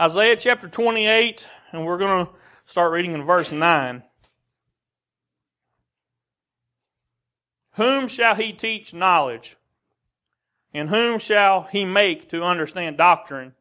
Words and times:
Isaiah 0.00 0.36
chapter 0.36 0.68
28, 0.68 1.46
and 1.70 1.84
we're 1.84 1.98
going 1.98 2.24
to 2.26 2.32
start 2.64 2.92
reading 2.92 3.12
in 3.12 3.24
verse 3.24 3.52
9. 3.52 4.02
Whom 7.74 8.08
shall 8.08 8.34
he 8.34 8.54
teach 8.54 8.94
knowledge? 8.94 9.56
And 10.72 10.88
whom 10.88 11.18
shall 11.18 11.64
he 11.64 11.84
make 11.84 12.30
to 12.30 12.42
understand 12.42 12.96
doctrine? 12.96 13.52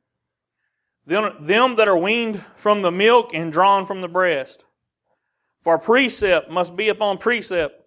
Them, 1.06 1.36
them 1.42 1.76
that 1.76 1.90
are 1.90 1.98
weaned 1.98 2.46
from 2.56 2.82
the 2.82 2.92
milk 2.92 3.32
and 3.34 3.52
drawn 3.52 3.86
from 3.86 4.00
the 4.00 4.08
breast. 4.08 4.64
For 5.62 5.78
precept 5.78 6.50
must 6.50 6.78
be 6.78 6.88
upon 6.88 7.18
precept, 7.18 7.84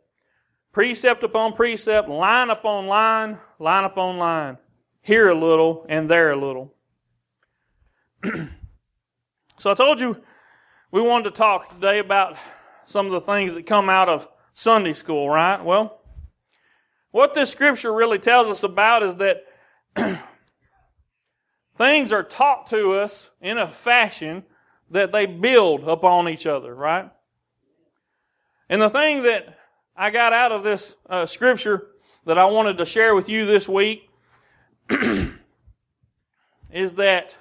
precept 0.71 1.25
upon 1.25 1.55
precept, 1.55 2.11
line 2.11 2.51
upon 2.51 2.89
line, 2.89 3.39
line 3.59 3.85
upon 3.85 4.19
line. 4.19 4.59
Here 5.01 5.31
a 5.31 5.35
little 5.35 5.87
and 5.89 6.11
there 6.11 6.31
a 6.31 6.37
little. 6.37 6.75
so 9.59 9.71
I 9.71 9.75
told 9.75 10.01
you 10.01 10.21
we 10.91 11.03
wanted 11.03 11.25
to 11.25 11.31
talk 11.31 11.75
today 11.75 11.99
about 11.99 12.37
some 12.85 13.07
of 13.07 13.13
the 13.13 13.21
things 13.21 13.55
that 13.55 13.67
come 13.67 13.91
out 13.91 14.09
of 14.09 14.29
Sunday 14.55 14.93
school, 14.93 15.29
right? 15.29 15.63
Well, 15.63 16.01
what 17.11 17.35
this 17.35 17.51
scripture 17.51 17.93
really 17.93 18.19
tells 18.19 18.49
us 18.49 18.63
about 18.63 19.03
is 19.03 19.17
that 19.17 19.45
things 21.77 22.13
are 22.13 22.23
taught 22.23 22.67
to 22.69 22.93
us 22.93 23.31
in 23.41 23.59
a 23.59 23.69
fashion 23.69 24.45
that 24.91 25.13
they 25.13 25.27
build 25.27 25.85
upon 25.85 26.29
each 26.29 26.47
other, 26.47 26.75
right? 26.75 27.11
And 28.69 28.81
the 28.81 28.91
thing 28.91 29.23
that 29.25 29.59
I 29.97 30.11
got 30.11 30.33
out 30.33 30.53
of 30.53 30.63
this 30.63 30.97
uh, 31.09 31.27
scripture 31.27 31.89
that 32.25 32.39
I 32.39 32.47
wanted 32.47 32.79
to 32.79 32.87
share 32.87 33.15
with 33.15 33.29
you 33.29 33.45
this 33.45 33.69
week 33.69 34.09
is 36.73 36.95
that 36.95 37.37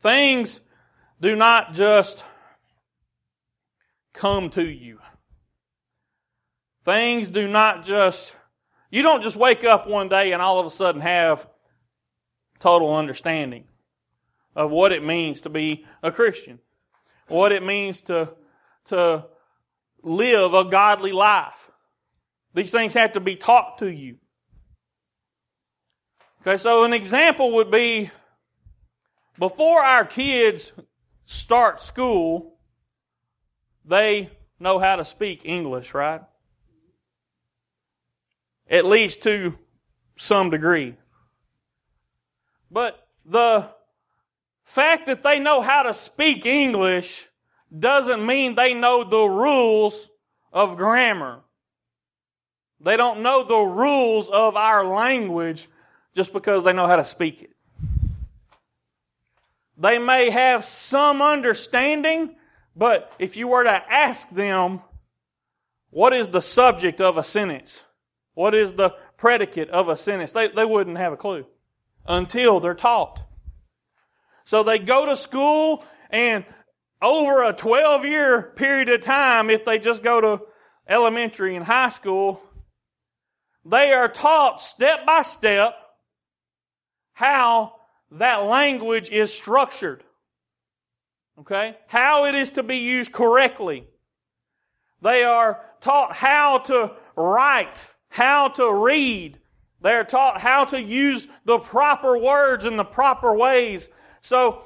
things 0.00 0.60
do 1.20 1.36
not 1.36 1.74
just 1.74 2.24
come 4.12 4.50
to 4.50 4.64
you. 4.64 4.98
Things 6.84 7.30
do 7.30 7.48
not 7.48 7.84
just, 7.84 8.36
you 8.90 9.02
don't 9.02 9.22
just 9.22 9.36
wake 9.36 9.64
up 9.64 9.86
one 9.86 10.08
day 10.08 10.32
and 10.32 10.40
all 10.40 10.58
of 10.58 10.66
a 10.66 10.70
sudden 10.70 11.00
have 11.00 11.48
total 12.58 12.96
understanding 12.96 13.64
of 14.56 14.70
what 14.70 14.92
it 14.92 15.04
means 15.04 15.42
to 15.42 15.50
be 15.50 15.84
a 16.02 16.10
Christian, 16.10 16.58
what 17.28 17.52
it 17.52 17.62
means 17.62 18.02
to, 18.02 18.32
to 18.86 19.26
live 20.02 20.54
a 20.54 20.64
godly 20.64 21.12
life. 21.12 21.70
These 22.54 22.72
things 22.72 22.94
have 22.94 23.12
to 23.12 23.20
be 23.20 23.36
taught 23.36 23.78
to 23.78 23.92
you. 23.92 24.16
Okay, 26.40 26.56
so 26.56 26.84
an 26.84 26.92
example 26.92 27.52
would 27.56 27.70
be 27.70 28.10
before 29.38 29.82
our 29.82 30.04
kids 30.04 30.72
start 31.24 31.80
school, 31.80 32.58
they 33.84 34.30
know 34.58 34.78
how 34.78 34.96
to 34.96 35.04
speak 35.04 35.42
English, 35.44 35.94
right? 35.94 36.22
At 38.68 38.84
least 38.84 39.22
to 39.22 39.58
some 40.16 40.50
degree. 40.50 40.96
But 42.70 43.06
the 43.24 43.70
fact 44.64 45.06
that 45.06 45.22
they 45.22 45.38
know 45.38 45.62
how 45.62 45.84
to 45.84 45.94
speak 45.94 46.44
English 46.44 47.28
doesn't 47.76 48.24
mean 48.24 48.54
they 48.54 48.74
know 48.74 49.04
the 49.04 49.24
rules 49.24 50.10
of 50.52 50.76
grammar. 50.76 51.40
They 52.80 52.96
don't 52.96 53.22
know 53.22 53.42
the 53.42 53.56
rules 53.56 54.30
of 54.30 54.56
our 54.56 54.84
language 54.84 55.68
just 56.14 56.32
because 56.32 56.64
they 56.64 56.72
know 56.72 56.86
how 56.86 56.96
to 56.96 57.04
speak 57.04 57.42
it. 57.42 57.50
They 59.78 59.98
may 59.98 60.30
have 60.30 60.64
some 60.64 61.22
understanding, 61.22 62.34
but 62.74 63.12
if 63.18 63.36
you 63.36 63.48
were 63.48 63.62
to 63.62 63.70
ask 63.70 64.28
them, 64.30 64.82
what 65.90 66.12
is 66.12 66.28
the 66.28 66.42
subject 66.42 67.00
of 67.00 67.16
a 67.16 67.22
sentence? 67.22 67.84
What 68.34 68.54
is 68.54 68.72
the 68.72 68.94
predicate 69.16 69.70
of 69.70 69.88
a 69.88 69.96
sentence? 69.96 70.32
They, 70.32 70.48
they 70.48 70.64
wouldn't 70.64 70.98
have 70.98 71.12
a 71.12 71.16
clue 71.16 71.46
until 72.06 72.58
they're 72.58 72.74
taught. 72.74 73.22
So 74.44 74.62
they 74.62 74.78
go 74.78 75.06
to 75.06 75.14
school 75.14 75.84
and 76.10 76.44
over 77.00 77.44
a 77.44 77.52
12 77.52 78.04
year 78.04 78.42
period 78.56 78.88
of 78.88 79.00
time, 79.00 79.50
if 79.50 79.64
they 79.64 79.78
just 79.78 80.02
go 80.02 80.20
to 80.20 80.44
elementary 80.88 81.54
and 81.54 81.64
high 81.64 81.90
school, 81.90 82.42
they 83.64 83.92
are 83.92 84.08
taught 84.08 84.60
step 84.60 85.06
by 85.06 85.22
step 85.22 85.74
how 87.12 87.74
that 88.12 88.44
language 88.44 89.10
is 89.10 89.32
structured. 89.32 90.02
Okay? 91.40 91.76
How 91.86 92.26
it 92.26 92.34
is 92.34 92.52
to 92.52 92.62
be 92.62 92.78
used 92.78 93.12
correctly. 93.12 93.86
They 95.00 95.22
are 95.22 95.60
taught 95.80 96.16
how 96.16 96.58
to 96.58 96.94
write, 97.16 97.86
how 98.08 98.48
to 98.48 98.84
read. 98.84 99.38
They 99.80 99.92
are 99.92 100.04
taught 100.04 100.40
how 100.40 100.64
to 100.66 100.82
use 100.82 101.28
the 101.44 101.58
proper 101.58 102.18
words 102.18 102.64
in 102.64 102.76
the 102.76 102.84
proper 102.84 103.36
ways 103.36 103.88
so, 104.20 104.64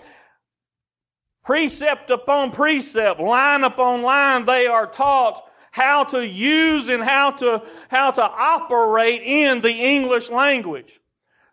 precept 1.45 2.11
upon 2.11 2.53
precept, 2.53 3.21
line 3.21 3.65
upon 3.65 4.03
line, 4.03 4.45
they 4.45 4.67
are 4.67 4.87
taught 4.87 5.49
how 5.71 6.05
to 6.05 6.27
use 6.27 6.89
and 6.89 7.03
how 7.03 7.31
to, 7.31 7.63
how 7.89 8.11
to 8.11 8.23
operate 8.23 9.23
in 9.23 9.61
the 9.61 9.73
English 9.73 10.31
language. 10.31 11.01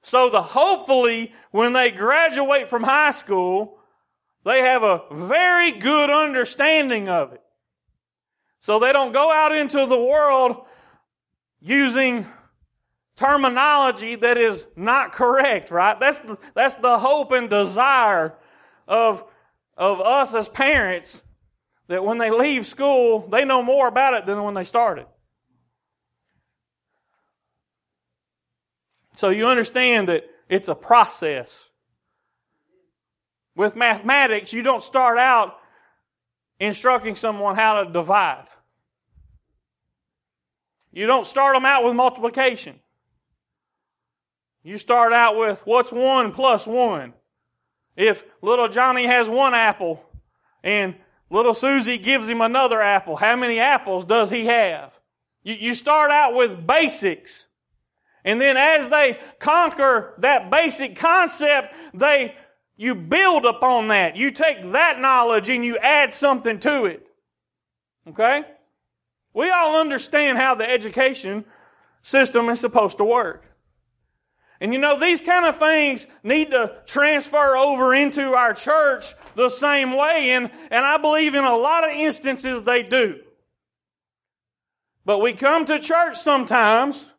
So 0.02 0.30
the 0.30 0.42
hopefully 0.42 1.34
when 1.52 1.74
they 1.74 1.92
graduate 1.92 2.70
from 2.70 2.84
high 2.84 3.12
school, 3.12 3.80
they 4.46 4.62
have 4.62 4.84
a 4.84 5.04
very 5.12 5.74
good 5.74 6.10
understanding 6.10 7.10
of 7.10 7.34
it. 7.34 7.42
So 8.62 8.80
they 8.80 8.92
don't 8.92 9.12
go 9.12 9.32
out 9.32 9.56
into 9.56 9.86
the 9.86 10.00
world 10.00 10.66
using 11.62 12.26
terminology 13.16 14.16
that 14.16 14.38
is 14.38 14.68
not 14.76 15.12
correct, 15.12 15.72
right? 15.72 16.00
That's 16.00 16.20
the, 16.20 16.38
that's 16.54 16.78
the 16.78 16.98
hope 16.98 17.32
and 17.32 17.50
desire 17.50 18.38
of, 18.88 19.26
of 19.76 20.00
us 20.00 20.34
as 20.34 20.48
parents 20.48 21.22
that 21.88 22.04
when 22.04 22.18
they 22.18 22.32
leave 22.32 22.66
school, 22.66 23.28
they 23.28 23.44
know 23.44 23.62
more 23.62 23.88
about 23.88 24.14
it 24.14 24.26
than 24.26 24.42
when 24.44 24.54
they 24.54 24.64
started. 24.64 25.06
So 29.20 29.28
you 29.28 29.48
understand 29.48 30.08
that 30.08 30.24
it's 30.48 30.70
a 30.70 30.76
process. 30.76 31.68
With 33.54 33.76
mathematics, 33.76 34.54
you 34.54 34.64
don't 34.64 34.82
start 34.82 35.18
out 35.18 35.58
instructing 36.58 37.18
someone 37.18 37.58
how 37.58 37.84
to 37.84 37.92
divide. 37.92 38.48
You 40.94 41.06
don't 41.06 41.28
start 41.28 41.54
them 41.54 41.66
out 41.66 41.84
with 41.84 41.98
multiplication. 41.98 42.80
You 44.64 44.78
start 44.78 45.12
out 45.12 45.38
with 45.38 45.64
what's 45.66 45.92
one 45.92 46.32
plus 46.32 46.66
one? 46.66 47.12
If 47.98 48.24
little 48.42 48.70
Johnny 48.70 49.06
has 49.06 49.28
one 49.28 49.54
apple 49.54 50.02
and 50.64 50.96
little 51.30 51.54
Susie 51.54 51.98
gives 51.98 52.30
him 52.30 52.40
another 52.40 52.80
apple, 52.80 53.18
how 53.18 53.36
many 53.36 53.60
apples 53.60 54.06
does 54.06 54.30
he 54.30 54.46
have? 54.46 54.98
You, 55.44 55.74
start 55.74 56.10
out 56.10 56.36
with 56.36 56.66
basics. 56.66 57.49
And 58.26 58.40
then 58.40 58.58
as 58.58 58.90
they 58.90 59.20
conquer 59.40 60.14
that 60.20 60.52
basic 60.52 60.96
concept, 60.96 61.74
they, 61.94 62.36
you 62.76 62.96
build 62.96 63.46
upon 63.46 63.88
that. 63.90 64.16
You 64.16 64.32
take 64.32 64.62
that 64.72 65.00
knowledge 65.00 65.50
and 65.50 65.64
you 65.64 65.78
add 65.78 66.12
something 66.12 66.60
to 66.60 66.86
it. 66.86 67.08
Okay? 68.08 68.44
We 69.34 69.50
all 69.50 69.80
understand 69.80 70.38
how 70.38 70.56
the 70.56 70.70
education 70.70 71.46
system 72.02 72.50
is 72.50 72.60
supposed 72.60 72.98
to 72.98 73.06
work. 73.06 73.46
And 74.62 74.74
you 74.74 74.80
know, 74.80 75.00
these 75.00 75.22
kind 75.22 75.46
of 75.46 75.58
things 75.58 76.08
need 76.22 76.52
to 76.52 76.76
transfer 76.86 77.56
over 77.56 77.94
into 77.94 78.34
our 78.34 78.54
church 78.54 79.14
the 79.36 79.50
same 79.50 79.96
way, 79.96 80.32
and, 80.32 80.52
and 80.70 80.86
I 80.86 80.98
believe 80.98 81.34
in 81.34 81.46
a 81.46 81.56
lot 81.56 81.86
of 81.86 81.96
instances 81.96 82.64
they 82.64 82.84
do. 82.84 83.22
But 85.06 85.20
we 85.20 85.34
come 85.34 85.64
to 85.66 85.80
church 85.80 86.18
sometimes 86.18 87.10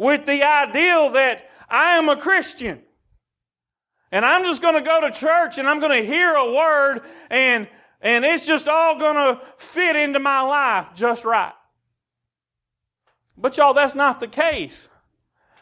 with 0.00 0.24
the 0.24 0.42
ideal 0.42 1.12
that 1.12 1.46
I 1.68 1.98
am 1.98 2.08
a 2.08 2.16
Christian. 2.16 2.80
And 4.10 4.24
I'm 4.24 4.46
just 4.46 4.62
going 4.62 4.74
to 4.74 4.80
go 4.80 5.02
to 5.02 5.10
church 5.10 5.58
and 5.58 5.68
I'm 5.68 5.78
going 5.78 6.00
to 6.00 6.06
hear 6.08 6.32
a 6.32 6.54
word 6.54 7.02
and, 7.28 7.68
and 8.00 8.24
it's 8.24 8.46
just 8.46 8.66
all 8.66 8.98
going 8.98 9.16
to 9.16 9.42
fit 9.58 9.96
into 9.96 10.18
my 10.18 10.40
life 10.40 10.94
just 10.94 11.26
right. 11.26 11.52
But 13.36 13.58
y'all, 13.58 13.74
that's 13.74 13.94
not 13.94 14.20
the 14.20 14.26
case. 14.26 14.88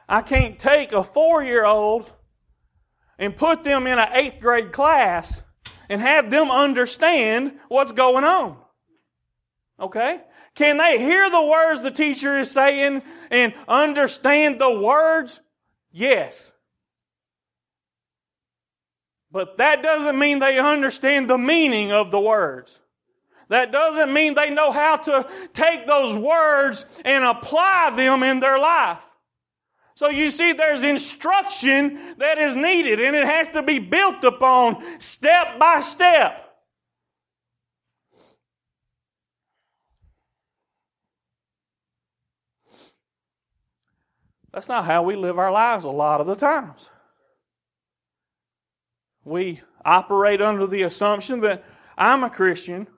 I 0.08 0.22
can't 0.22 0.56
take 0.56 0.92
a 0.92 1.02
four 1.02 1.42
year 1.42 1.66
old 1.66 2.12
and 3.18 3.36
put 3.36 3.64
them 3.64 3.88
in 3.88 3.98
an 3.98 4.08
eighth 4.12 4.38
grade 4.38 4.70
class 4.70 5.42
and 5.88 6.00
have 6.00 6.30
them 6.30 6.52
understand 6.52 7.58
what's 7.66 7.90
going 7.90 8.22
on. 8.22 8.56
Okay? 9.80 10.20
Can 10.54 10.78
they 10.78 10.98
hear 10.98 11.30
the 11.30 11.44
words 11.44 11.82
the 11.82 11.90
teacher 11.90 12.38
is 12.38 12.50
saying 12.50 13.02
and 13.30 13.54
understand 13.68 14.60
the 14.60 14.78
words 14.78 15.40
Yes. 15.92 16.52
But 19.30 19.58
that 19.58 19.82
doesn't 19.82 20.18
mean 20.18 20.38
they 20.38 20.58
understand 20.58 21.28
the 21.28 21.38
meaning 21.38 21.92
of 21.92 22.10
the 22.10 22.20
words. 22.20 22.80
That 23.48 23.72
doesn't 23.72 24.12
mean 24.12 24.34
they 24.34 24.50
know 24.50 24.70
how 24.70 24.96
to 24.96 25.26
take 25.52 25.86
those 25.86 26.16
words 26.16 27.00
and 27.04 27.24
apply 27.24 27.94
them 27.96 28.22
in 28.22 28.40
their 28.40 28.58
life. 28.58 29.04
So 29.94 30.08
you 30.08 30.30
see, 30.30 30.52
there's 30.52 30.82
instruction 30.82 31.98
that 32.18 32.38
is 32.38 32.54
needed, 32.54 33.00
and 33.00 33.16
it 33.16 33.24
has 33.24 33.50
to 33.50 33.62
be 33.62 33.80
built 33.80 34.22
upon 34.22 35.00
step 35.00 35.58
by 35.58 35.80
step. 35.80 36.47
That's 44.58 44.68
not 44.68 44.86
how 44.86 45.04
we 45.04 45.14
live 45.14 45.38
our 45.38 45.52
lives 45.52 45.84
a 45.84 45.90
lot 45.90 46.20
of 46.20 46.26
the 46.26 46.34
times. 46.34 46.90
We 49.22 49.60
operate 49.84 50.42
under 50.42 50.66
the 50.66 50.82
assumption 50.82 51.42
that 51.42 51.64
I'm 51.96 52.24
a 52.24 52.28
Christian. 52.28 52.88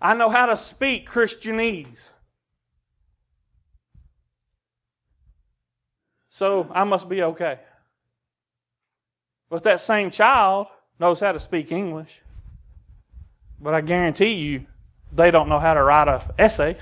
I 0.00 0.14
know 0.14 0.30
how 0.30 0.46
to 0.46 0.56
speak 0.56 1.10
Christianese. 1.10 2.12
So 6.28 6.70
I 6.72 6.84
must 6.84 7.08
be 7.08 7.20
okay. 7.24 7.58
But 9.50 9.64
that 9.64 9.80
same 9.80 10.12
child 10.12 10.68
knows 11.00 11.18
how 11.18 11.32
to 11.32 11.40
speak 11.40 11.72
English. 11.72 12.22
But 13.60 13.74
I 13.74 13.80
guarantee 13.80 14.34
you, 14.34 14.66
they 15.10 15.32
don't 15.32 15.48
know 15.48 15.58
how 15.58 15.74
to 15.74 15.82
write 15.82 16.06
an 16.06 16.20
essay. 16.38 16.76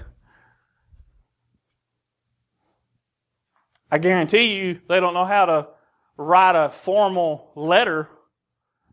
I 3.90 3.98
guarantee 3.98 4.56
you, 4.56 4.80
they 4.88 5.00
don't 5.00 5.14
know 5.14 5.24
how 5.24 5.46
to 5.46 5.68
write 6.16 6.56
a 6.56 6.70
formal 6.70 7.50
letter 7.56 8.08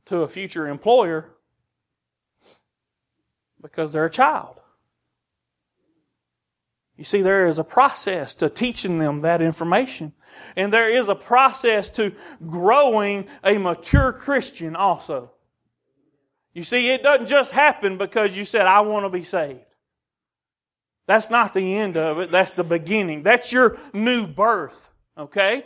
to 0.05 0.21
a 0.21 0.27
future 0.27 0.67
employer 0.67 1.29
because 3.61 3.93
they're 3.93 4.05
a 4.05 4.09
child. 4.09 4.59
You 6.95 7.03
see, 7.03 7.21
there 7.21 7.45
is 7.45 7.59
a 7.59 7.63
process 7.63 8.33
to 8.35 8.49
teaching 8.49 8.97
them 8.97 9.21
that 9.21 9.41
information. 9.41 10.13
And 10.55 10.73
there 10.73 10.89
is 10.89 11.09
a 11.09 11.15
process 11.15 11.91
to 11.91 12.13
growing 12.45 13.27
a 13.43 13.57
mature 13.59 14.11
Christian 14.11 14.75
also. 14.75 15.31
You 16.53 16.63
see, 16.63 16.89
it 16.89 17.03
doesn't 17.03 17.27
just 17.27 17.51
happen 17.51 17.99
because 17.99 18.35
you 18.35 18.45
said, 18.45 18.65
I 18.65 18.79
want 18.81 19.05
to 19.05 19.09
be 19.09 19.23
saved. 19.23 19.59
That's 21.07 21.29
not 21.31 21.53
the 21.53 21.77
end 21.77 21.97
of 21.97 22.19
it. 22.19 22.31
That's 22.31 22.53
the 22.53 22.63
beginning. 22.63 23.23
That's 23.23 23.51
your 23.51 23.77
new 23.93 24.27
birth. 24.27 24.91
Okay? 25.17 25.63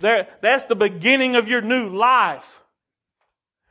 That's 0.00 0.66
the 0.66 0.76
beginning 0.76 1.34
of 1.34 1.48
your 1.48 1.60
new 1.60 1.88
life. 1.88 2.62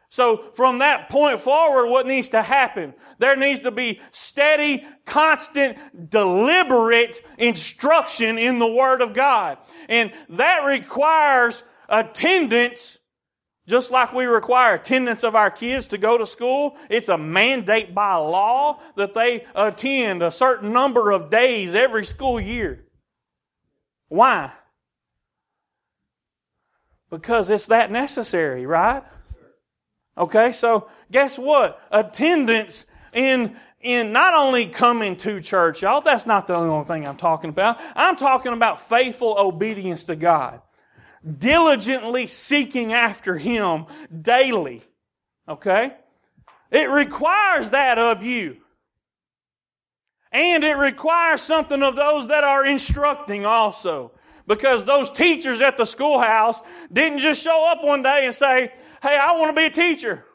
So 0.10 0.52
from 0.56 0.80
that 0.80 1.10
point 1.10 1.40
forward, 1.40 1.88
what 1.88 2.06
needs 2.06 2.30
to 2.30 2.42
happen? 2.42 2.94
There 3.20 3.38
needs 3.38 3.62
to 3.62 3.72
be 3.72 4.02
steady, 4.12 4.86
constant, 5.06 6.10
deliberate 6.10 7.22
instruction 7.38 8.38
in 8.38 8.60
the 8.60 8.68
Word 8.68 9.02
of 9.02 9.14
God. 9.14 9.60
And 9.88 10.12
that 10.30 10.66
requires 10.66 11.64
attendance, 11.88 13.00
just 13.72 13.90
like 13.90 14.12
we 14.12 14.26
require 14.26 14.76
attendance 14.76 15.24
of 15.24 15.34
our 15.34 15.50
kids 15.50 15.88
to 15.88 15.98
go 15.98 16.18
to 16.18 16.28
school. 16.28 16.76
It's 16.90 17.08
a 17.08 17.18
mandate 17.18 17.96
by 17.96 18.16
law 18.16 18.82
that 18.98 19.14
they 19.14 19.46
attend 19.56 20.22
a 20.22 20.30
certain 20.30 20.74
number 20.74 21.10
of 21.10 21.30
days 21.30 21.74
every 21.74 22.04
school 22.04 22.38
year. 22.38 22.84
Why? 24.10 24.52
Because 27.10 27.50
it's 27.50 27.68
that 27.68 27.92
necessary, 27.92 28.66
right? 28.66 29.04
Okay, 30.18 30.52
so 30.52 30.90
guess 31.10 31.40
what? 31.40 31.82
Attendance 31.92 32.86
in 33.14 33.56
in 33.80 34.12
not 34.12 34.34
only 34.34 34.68
coming 34.68 35.16
to 35.16 35.40
church, 35.40 35.82
y'all, 35.82 36.02
that's 36.02 36.26
not 36.26 36.46
the 36.46 36.56
only 36.56 36.86
thing 36.86 37.08
I'm 37.08 37.16
talking 37.16 37.50
about. 37.50 37.80
I'm 37.96 38.18
talking 38.18 38.52
about 38.52 38.82
faithful 38.82 39.36
obedience 39.40 40.04
to 40.06 40.18
God. 40.18 40.62
Diligently 41.38 42.28
seeking 42.28 42.94
after 42.94 43.38
Him 43.38 43.86
daily. 44.22 44.82
Okay? 45.48 45.96
It 46.72 46.90
requires 46.90 47.72
that 47.72 48.00
of 48.00 48.24
you. 48.24 48.58
And 50.32 50.64
it 50.64 50.78
requires 50.78 51.42
something 51.42 51.84
of 51.84 51.96
those 51.96 52.30
that 52.30 52.44
are 52.44 52.66
instructing 52.66 53.46
also. 53.46 54.12
Because 54.48 54.86
those 54.86 55.10
teachers 55.10 55.62
at 55.62 55.78
the 55.78 55.86
schoolhouse 55.86 56.62
didn't 56.92 57.20
just 57.20 57.44
show 57.44 57.70
up 57.70 57.84
one 57.84 58.02
day 58.02 58.26
and 58.26 58.34
say, 58.34 58.72
Hey, 59.02 59.18
I 59.18 59.34
want 59.38 59.56
to 59.56 59.60
be 59.60 59.66
a 59.66 59.70
teacher. 59.70 60.26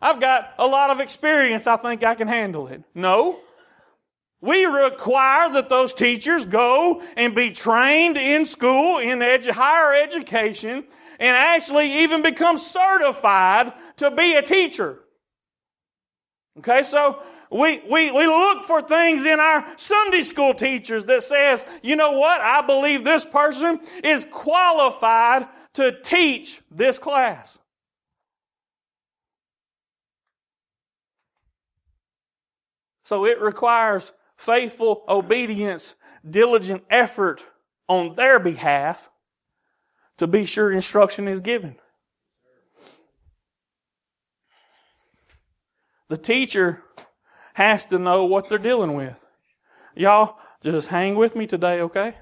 I've 0.00 0.20
got 0.20 0.54
a 0.58 0.66
lot 0.66 0.90
of 0.90 1.00
experience. 1.00 1.66
I 1.66 1.76
think 1.76 2.04
I 2.04 2.14
can 2.14 2.28
handle 2.28 2.68
it. 2.68 2.82
No. 2.94 3.38
We 4.44 4.66
require 4.66 5.50
that 5.52 5.70
those 5.70 5.94
teachers 5.94 6.44
go 6.44 7.00
and 7.16 7.34
be 7.34 7.50
trained 7.50 8.18
in 8.18 8.44
school, 8.44 8.98
in 8.98 9.20
edu- 9.20 9.52
higher 9.52 9.94
education, 9.94 10.84
and 11.18 11.34
actually 11.34 12.02
even 12.02 12.20
become 12.20 12.58
certified 12.58 13.72
to 13.96 14.10
be 14.10 14.34
a 14.34 14.42
teacher. 14.42 14.98
Okay, 16.58 16.82
so 16.82 17.22
we, 17.50 17.80
we, 17.90 18.12
we 18.12 18.26
look 18.26 18.66
for 18.66 18.82
things 18.82 19.24
in 19.24 19.40
our 19.40 19.66
Sunday 19.76 20.20
school 20.20 20.52
teachers 20.52 21.06
that 21.06 21.22
says, 21.22 21.64
you 21.82 21.96
know 21.96 22.18
what, 22.18 22.42
I 22.42 22.60
believe 22.60 23.02
this 23.02 23.24
person 23.24 23.80
is 24.02 24.26
qualified 24.30 25.46
to 25.72 26.02
teach 26.02 26.60
this 26.70 26.98
class. 26.98 27.58
So 33.06 33.24
it 33.24 33.40
requires 33.40 34.12
faithful 34.36 35.04
obedience, 35.08 35.96
diligent 36.28 36.84
effort 36.90 37.44
on 37.88 38.14
their 38.14 38.38
behalf 38.38 39.10
to 40.18 40.26
be 40.26 40.44
sure 40.44 40.72
instruction 40.72 41.28
is 41.28 41.40
given. 41.40 41.76
The 46.08 46.16
teacher 46.16 46.82
has 47.54 47.86
to 47.86 47.98
know 47.98 48.24
what 48.24 48.48
they're 48.48 48.58
dealing 48.58 48.94
with. 48.94 49.26
Y'all, 49.96 50.38
just 50.62 50.88
hang 50.88 51.14
with 51.14 51.36
me 51.36 51.46
today, 51.46 51.80
okay? 51.80 52.14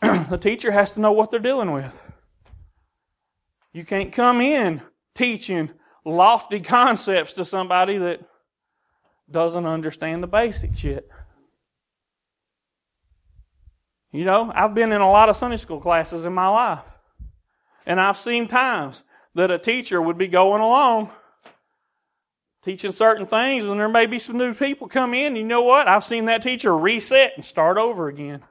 the 0.02 0.38
teacher 0.38 0.72
has 0.72 0.94
to 0.94 1.00
know 1.00 1.12
what 1.12 1.30
they're 1.30 1.40
dealing 1.40 1.72
with. 1.72 2.04
You 3.72 3.84
can't 3.84 4.12
come 4.12 4.40
in 4.40 4.82
teaching 5.14 5.70
lofty 6.04 6.60
concepts 6.62 7.32
to 7.34 7.44
somebody 7.44 7.98
that 7.98 8.20
doesn't 9.30 9.66
understand 9.66 10.22
the 10.22 10.28
basics 10.28 10.84
yet. 10.84 11.04
You 14.12 14.24
know, 14.24 14.50
I've 14.54 14.74
been 14.74 14.92
in 14.92 15.00
a 15.00 15.10
lot 15.10 15.28
of 15.28 15.36
Sunday 15.36 15.56
school 15.56 15.80
classes 15.80 16.24
in 16.24 16.32
my 16.32 16.48
life. 16.48 16.84
And 17.84 18.00
I've 18.00 18.16
seen 18.16 18.48
times 18.48 19.04
that 19.34 19.50
a 19.50 19.58
teacher 19.58 20.00
would 20.00 20.16
be 20.16 20.28
going 20.28 20.62
along 20.62 21.10
teaching 22.66 22.90
certain 22.90 23.26
things, 23.26 23.64
and 23.64 23.78
there 23.78 23.88
may 23.88 24.06
be 24.06 24.18
some 24.18 24.36
new 24.36 24.52
people 24.52 24.88
come 24.88 25.14
in. 25.14 25.36
You 25.36 25.44
know 25.44 25.62
what? 25.62 25.86
I've 25.86 26.02
seen 26.02 26.24
that 26.24 26.42
teacher 26.42 26.76
reset 26.76 27.34
and 27.36 27.44
start 27.44 27.78
over 27.78 28.08
again. 28.08 28.42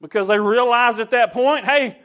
Because 0.00 0.28
they 0.28 0.38
realized 0.38 1.00
at 1.00 1.10
that 1.10 1.32
point, 1.32 1.64
hey, 1.64 1.98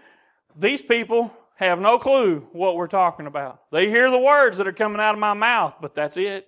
these 0.57 0.81
people 0.81 1.31
have 1.57 1.79
no 1.79 1.99
clue 1.99 2.47
what 2.51 2.75
we're 2.75 2.87
talking 2.87 3.27
about. 3.27 3.61
They 3.71 3.89
hear 3.89 4.09
the 4.09 4.17
words 4.17 4.57
that 4.57 4.67
are 4.67 4.73
coming 4.73 4.99
out 4.99 5.13
of 5.13 5.19
my 5.19 5.35
mouth, 5.35 5.77
but 5.79 5.93
that's 5.93 6.17
it. 6.17 6.47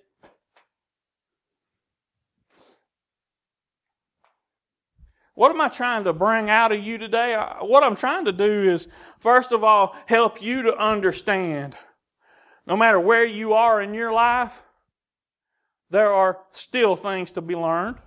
What 5.36 5.52
am 5.52 5.60
I 5.60 5.68
trying 5.68 6.04
to 6.04 6.14
bring 6.14 6.48
out 6.48 6.72
of 6.72 6.82
you 6.82 6.96
today? 6.96 7.36
What 7.60 7.84
I'm 7.84 7.94
trying 7.94 8.24
to 8.24 8.32
do 8.32 8.72
is, 8.72 8.88
first 9.20 9.52
of 9.52 9.62
all, 9.62 9.94
help 10.06 10.40
you 10.42 10.62
to 10.62 10.76
understand 10.76 11.76
no 12.66 12.74
matter 12.74 12.98
where 12.98 13.24
you 13.24 13.52
are 13.52 13.82
in 13.82 13.92
your 13.92 14.12
life, 14.12 14.62
there 15.90 16.10
are 16.10 16.40
still 16.48 16.96
things 16.96 17.32
to 17.32 17.42
be 17.42 17.54
learned. 17.54 17.98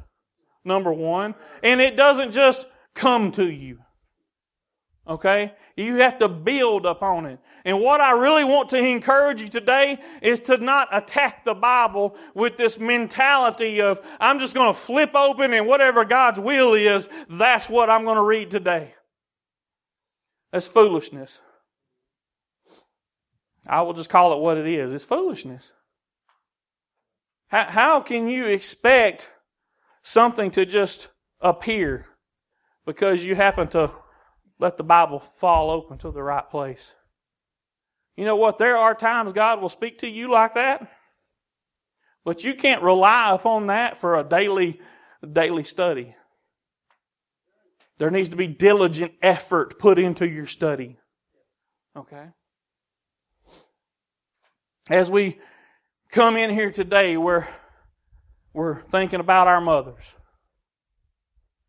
Number 0.65 0.91
one. 0.91 1.35
And 1.63 1.79
it 1.79 1.95
doesn't 1.95 2.31
just 2.31 2.67
come 2.95 3.31
to 3.33 3.47
you. 3.47 3.77
Okay? 5.09 5.53
You 5.75 5.95
have 5.95 6.19
to 6.19 6.29
build 6.29 6.85
upon 6.85 7.25
it. 7.25 7.39
And 7.65 7.81
what 7.81 7.99
I 7.99 8.11
really 8.11 8.43
want 8.43 8.69
to 8.69 8.77
encourage 8.77 9.41
you 9.41 9.49
today 9.49 9.97
is 10.21 10.39
to 10.41 10.57
not 10.57 10.87
attack 10.91 11.43
the 11.43 11.55
Bible 11.55 12.15
with 12.35 12.57
this 12.57 12.77
mentality 12.77 13.81
of, 13.81 13.99
I'm 14.19 14.39
just 14.39 14.53
going 14.53 14.71
to 14.71 14.79
flip 14.79 15.15
open 15.15 15.51
and 15.51 15.65
whatever 15.65 16.05
God's 16.05 16.39
will 16.39 16.75
is, 16.75 17.09
that's 17.27 17.67
what 17.67 17.89
I'm 17.89 18.05
going 18.05 18.17
to 18.17 18.23
read 18.23 18.51
today. 18.51 18.93
That's 20.51 20.67
foolishness. 20.67 21.41
I 23.67 23.81
will 23.81 23.93
just 23.93 24.09
call 24.09 24.33
it 24.33 24.39
what 24.39 24.57
it 24.57 24.67
is. 24.67 24.93
It's 24.93 25.05
foolishness. 25.05 25.73
How, 27.47 27.65
how 27.65 27.99
can 27.99 28.27
you 28.27 28.45
expect 28.45 29.31
something 30.03 30.51
to 30.51 30.65
just 30.65 31.09
appear 31.41 32.05
because 32.85 33.25
you 33.25 33.35
happen 33.35 33.67
to 33.69 33.91
let 34.59 34.77
the 34.77 34.83
Bible 34.83 35.19
fall 35.19 35.71
open 35.71 35.97
to 35.99 36.11
the 36.11 36.21
right 36.21 36.47
place. 36.49 36.95
You 38.17 38.25
know 38.25 38.35
what? 38.35 38.57
There 38.57 38.77
are 38.77 38.93
times 38.93 39.31
God 39.31 39.61
will 39.61 39.69
speak 39.69 39.99
to 39.99 40.09
you 40.09 40.29
like 40.29 40.55
that, 40.55 40.91
but 42.25 42.43
you 42.43 42.53
can't 42.53 42.83
rely 42.83 43.33
upon 43.33 43.67
that 43.67 43.97
for 43.97 44.17
a 44.17 44.23
daily, 44.23 44.81
daily 45.31 45.63
study. 45.63 46.15
There 47.97 48.11
needs 48.11 48.29
to 48.29 48.35
be 48.35 48.47
diligent 48.47 49.13
effort 49.21 49.79
put 49.79 49.97
into 49.97 50.27
your 50.27 50.45
study. 50.45 50.97
Okay? 51.95 52.27
As 54.89 55.09
we 55.09 55.39
come 56.11 56.35
in 56.35 56.49
here 56.49 56.71
today, 56.71 57.15
we're, 57.15 57.47
we're 58.53 58.81
thinking 58.83 59.19
about 59.19 59.47
our 59.47 59.61
mothers, 59.61 60.15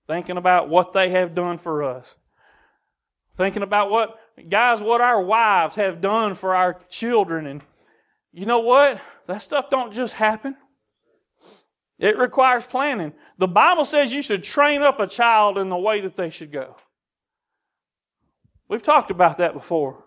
thinking 0.09 0.37
about 0.37 0.68
what 0.68 0.92
they 0.92 1.11
have 1.11 1.35
done 1.35 1.59
for 1.59 1.82
us, 1.82 2.16
thinking 3.40 3.62
about 3.62 3.90
what, 3.90 4.18
guys, 4.50 4.82
what 4.82 5.00
our 5.00 5.23
wives 5.23 5.76
have 5.76 6.02
done 6.02 6.35
for 6.35 6.54
our 6.54 6.78
children. 6.90 7.47
And 7.47 7.62
you 8.35 8.44
know 8.44 8.59
what? 8.59 9.00
That 9.28 9.40
stuff 9.40 9.70
don't 9.70 9.94
just 9.94 10.12
happen. 10.12 10.56
It 11.99 12.18
requires 12.18 12.66
planning. 12.66 13.14
The 13.38 13.49
Bible 13.49 13.87
says 13.87 14.12
you 14.12 14.23
should 14.23 14.44
train 14.44 14.82
up 14.82 15.00
a 15.00 15.06
child 15.06 15.56
in 15.56 15.70
the 15.70 15.78
way 15.78 16.02
that 16.02 16.16
they 16.16 16.28
should 16.28 16.52
go. 16.52 16.76
We've 18.68 18.82
talked 18.82 19.11
about 19.11 19.38
that 19.38 19.54
before. 19.54 20.04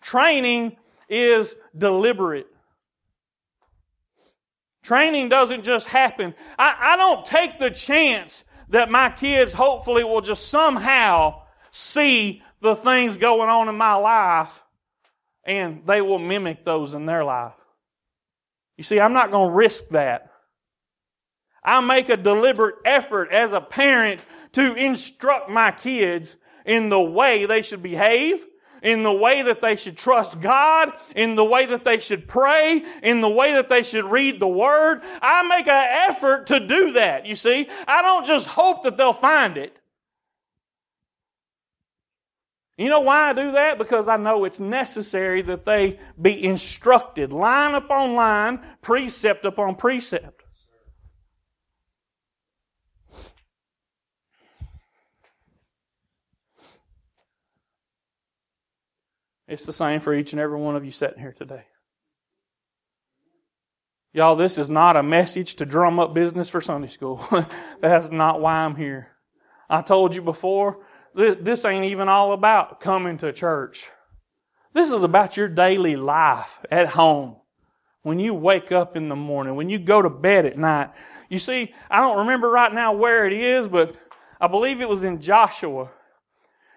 Training 0.00 0.78
is 1.10 1.54
deliberate. 1.76 2.46
Training 4.82 5.28
doesn't 5.28 5.62
just 5.62 5.88
happen. 5.88 6.34
I, 6.58 6.74
I 6.80 6.96
don't 6.96 7.22
take 7.26 7.58
the 7.58 7.70
chance 7.70 8.44
that 8.70 8.90
my 8.90 9.10
kids 9.10 9.52
hopefully 9.52 10.04
will 10.04 10.22
just 10.22 10.48
somehow 10.48 11.41
see 11.72 12.42
the 12.60 12.76
things 12.76 13.16
going 13.16 13.48
on 13.48 13.68
in 13.68 13.76
my 13.76 13.94
life 13.94 14.62
and 15.44 15.84
they 15.86 16.00
will 16.00 16.18
mimic 16.20 16.64
those 16.64 16.94
in 16.94 17.06
their 17.06 17.24
life. 17.24 17.54
You 18.76 18.84
see, 18.84 19.00
I'm 19.00 19.12
not 19.12 19.32
going 19.32 19.48
to 19.48 19.54
risk 19.54 19.88
that. 19.88 20.30
I 21.64 21.80
make 21.80 22.08
a 22.08 22.16
deliberate 22.16 22.76
effort 22.84 23.32
as 23.32 23.52
a 23.52 23.60
parent 23.60 24.20
to 24.52 24.74
instruct 24.74 25.48
my 25.48 25.70
kids 25.70 26.36
in 26.64 26.88
the 26.88 27.00
way 27.00 27.46
they 27.46 27.62
should 27.62 27.82
behave, 27.82 28.44
in 28.82 29.02
the 29.04 29.12
way 29.12 29.42
that 29.42 29.60
they 29.60 29.76
should 29.76 29.96
trust 29.96 30.40
God, 30.40 30.92
in 31.14 31.36
the 31.36 31.44
way 31.44 31.66
that 31.66 31.84
they 31.84 31.98
should 31.98 32.26
pray, 32.26 32.84
in 33.02 33.20
the 33.20 33.28
way 33.28 33.54
that 33.54 33.68
they 33.68 33.82
should 33.82 34.04
read 34.04 34.40
the 34.40 34.48
Word. 34.48 35.02
I 35.20 35.46
make 35.46 35.68
an 35.68 36.10
effort 36.10 36.48
to 36.48 36.66
do 36.66 36.92
that, 36.92 37.26
you 37.26 37.36
see. 37.36 37.68
I 37.86 38.02
don't 38.02 38.26
just 38.26 38.48
hope 38.48 38.82
that 38.82 38.96
they'll 38.96 39.12
find 39.12 39.56
it. 39.56 39.76
You 42.82 42.88
know 42.88 42.98
why 42.98 43.30
I 43.30 43.32
do 43.32 43.52
that? 43.52 43.78
Because 43.78 44.08
I 44.08 44.16
know 44.16 44.44
it's 44.44 44.58
necessary 44.58 45.40
that 45.42 45.64
they 45.64 46.00
be 46.20 46.42
instructed 46.42 47.32
line 47.32 47.76
upon 47.76 48.16
line, 48.16 48.58
precept 48.80 49.44
upon 49.44 49.76
precept. 49.76 50.42
It's 59.46 59.64
the 59.64 59.72
same 59.72 60.00
for 60.00 60.12
each 60.12 60.32
and 60.32 60.40
every 60.40 60.58
one 60.58 60.74
of 60.74 60.84
you 60.84 60.90
sitting 60.90 61.20
here 61.20 61.36
today. 61.38 61.66
Y'all, 64.12 64.34
this 64.34 64.58
is 64.58 64.68
not 64.68 64.96
a 64.96 65.04
message 65.04 65.54
to 65.54 65.64
drum 65.64 66.00
up 66.00 66.14
business 66.14 66.48
for 66.48 66.60
Sunday 66.60 66.88
school. 66.88 67.24
That's 67.80 68.10
not 68.10 68.40
why 68.40 68.64
I'm 68.64 68.74
here. 68.74 69.12
I 69.70 69.82
told 69.82 70.16
you 70.16 70.22
before, 70.22 70.84
this 71.14 71.64
ain't 71.64 71.84
even 71.84 72.08
all 72.08 72.32
about 72.32 72.80
coming 72.80 73.18
to 73.18 73.32
church. 73.32 73.90
This 74.72 74.90
is 74.90 75.04
about 75.04 75.36
your 75.36 75.48
daily 75.48 75.96
life 75.96 76.58
at 76.70 76.88
home. 76.88 77.36
When 78.02 78.18
you 78.18 78.34
wake 78.34 78.72
up 78.72 78.96
in 78.96 79.08
the 79.08 79.16
morning, 79.16 79.54
when 79.54 79.68
you 79.68 79.78
go 79.78 80.02
to 80.02 80.10
bed 80.10 80.46
at 80.46 80.58
night. 80.58 80.90
You 81.28 81.38
see, 81.38 81.72
I 81.90 82.00
don't 82.00 82.18
remember 82.18 82.50
right 82.50 82.72
now 82.72 82.92
where 82.92 83.26
it 83.26 83.32
is, 83.32 83.68
but 83.68 84.00
I 84.40 84.48
believe 84.48 84.80
it 84.80 84.88
was 84.88 85.04
in 85.04 85.20
Joshua. 85.20 85.90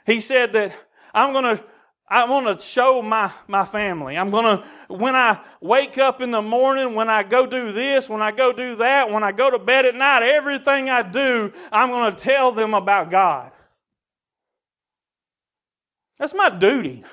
He 0.06 0.20
said 0.20 0.54
that 0.54 0.76
I'm 1.14 1.34
going 1.34 1.58
to 1.58 1.64
I 2.08 2.26
want 2.26 2.60
to 2.60 2.64
show 2.64 3.02
my, 3.02 3.32
my 3.48 3.66
family. 3.66 4.16
I'm 4.16 4.30
going 4.30 4.46
to, 4.46 4.64
when 4.90 5.16
I 5.16 5.42
wake 5.60 5.98
up 5.98 6.22
in 6.22 6.30
the 6.30 6.42
morning, 6.42 6.94
when 6.94 7.10
I 7.10 7.24
go 7.24 7.48
do 7.48 7.72
this, 7.72 8.08
when 8.08 8.22
I 8.22 8.32
go 8.32 8.54
do 8.54 8.76
that, 8.76 9.10
when 9.10 9.24
I 9.24 9.32
go 9.32 9.50
to 9.50 9.58
bed 9.58 9.86
at 9.86 9.96
night, 9.96 10.22
everything 10.22 10.88
I 10.88 11.02
do, 11.02 11.52
I'm 11.72 11.90
going 11.90 12.14
to 12.14 12.18
tell 12.18 12.52
them 12.52 12.76
about 12.76 13.10
God. 13.10 13.52
That's 16.20 16.34
my 16.34 16.50
duty. 16.50 17.04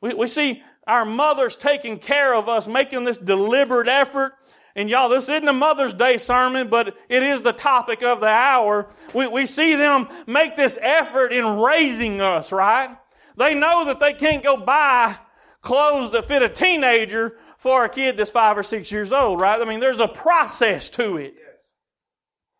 We, 0.00 0.14
we 0.14 0.26
see 0.28 0.62
our 0.86 1.04
mothers 1.04 1.56
taking 1.56 1.98
care 1.98 2.34
of 2.34 2.48
us, 2.48 2.68
making 2.68 3.04
this 3.04 3.18
deliberate 3.18 3.88
effort 3.88 4.34
and 4.76 4.90
y'all, 4.90 5.08
this 5.08 5.30
isn't 5.30 5.48
a 5.48 5.54
Mother's 5.54 5.94
Day 5.94 6.18
sermon, 6.18 6.68
but 6.68 6.94
it 7.08 7.22
is 7.22 7.40
the 7.40 7.52
topic 7.52 8.02
of 8.02 8.20
the 8.20 8.26
hour. 8.26 8.90
We, 9.14 9.26
we 9.26 9.46
see 9.46 9.74
them 9.74 10.06
make 10.26 10.54
this 10.54 10.78
effort 10.80 11.32
in 11.32 11.46
raising 11.60 12.20
us, 12.20 12.52
right? 12.52 12.94
They 13.38 13.54
know 13.54 13.86
that 13.86 14.00
they 14.00 14.12
can't 14.12 14.44
go 14.44 14.58
buy 14.58 15.16
clothes 15.62 16.12
that 16.12 16.26
fit 16.26 16.42
a 16.42 16.50
teenager 16.50 17.38
for 17.56 17.86
a 17.86 17.88
kid 17.88 18.18
that's 18.18 18.30
five 18.30 18.58
or 18.58 18.62
six 18.62 18.92
years 18.92 19.12
old, 19.12 19.40
right? 19.40 19.60
I 19.60 19.64
mean, 19.64 19.80
there's 19.80 19.98
a 19.98 20.08
process 20.08 20.90
to 20.90 21.16
it. 21.16 21.34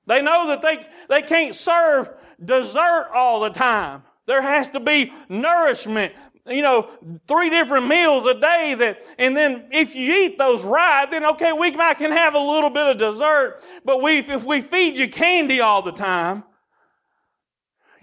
They 0.06 0.22
know 0.22 0.46
that 0.48 0.62
they, 0.62 0.86
they 1.10 1.20
can't 1.20 1.54
serve 1.54 2.08
dessert 2.42 3.10
all 3.14 3.40
the 3.40 3.50
time. 3.50 4.02
There 4.26 4.42
has 4.42 4.70
to 4.70 4.80
be 4.80 5.12
nourishment 5.28 6.14
you 6.48 6.62
know, 6.62 6.88
three 7.26 7.50
different 7.50 7.88
meals 7.88 8.24
a 8.24 8.34
day 8.34 8.74
that, 8.78 9.02
and 9.18 9.36
then 9.36 9.66
if 9.72 9.94
you 9.94 10.14
eat 10.14 10.38
those 10.38 10.64
right, 10.64 11.10
then 11.10 11.24
okay, 11.24 11.52
we 11.52 11.72
might 11.72 11.98
can 11.98 12.12
have 12.12 12.34
a 12.34 12.38
little 12.38 12.70
bit 12.70 12.86
of 12.86 12.98
dessert, 12.98 13.64
but 13.84 14.00
we, 14.02 14.18
if 14.18 14.44
we 14.44 14.60
feed 14.60 14.98
you 14.98 15.08
candy 15.08 15.60
all 15.60 15.82
the 15.82 15.92
time, 15.92 16.44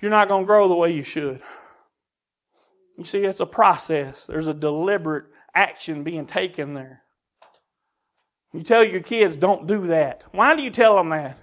you're 0.01 0.11
not 0.11 0.27
going 0.27 0.43
to 0.43 0.47
grow 0.47 0.67
the 0.67 0.75
way 0.75 0.93
you 0.93 1.03
should. 1.03 1.41
You 2.97 3.05
see, 3.05 3.23
it's 3.23 3.39
a 3.39 3.45
process. 3.45 4.25
There's 4.25 4.47
a 4.47 4.53
deliberate 4.53 5.25
action 5.55 6.03
being 6.03 6.25
taken 6.25 6.73
there. 6.73 7.03
You 8.51 8.61
tell 8.61 8.83
your 8.83 9.01
kids, 9.01 9.35
don't 9.35 9.65
do 9.65 9.87
that. 9.87 10.25
Why 10.31 10.55
do 10.55 10.61
you 10.61 10.69
tell 10.69 10.97
them 10.97 11.09
that? 11.09 11.39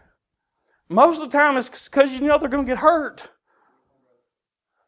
Most 0.91 1.23
of 1.23 1.31
the 1.31 1.39
time 1.39 1.57
it's 1.57 1.89
because 1.89 2.13
you 2.13 2.21
know 2.21 2.37
they're 2.39 2.49
going 2.49 2.67
to 2.67 2.71
get 2.71 2.79
hurt. 2.79 3.29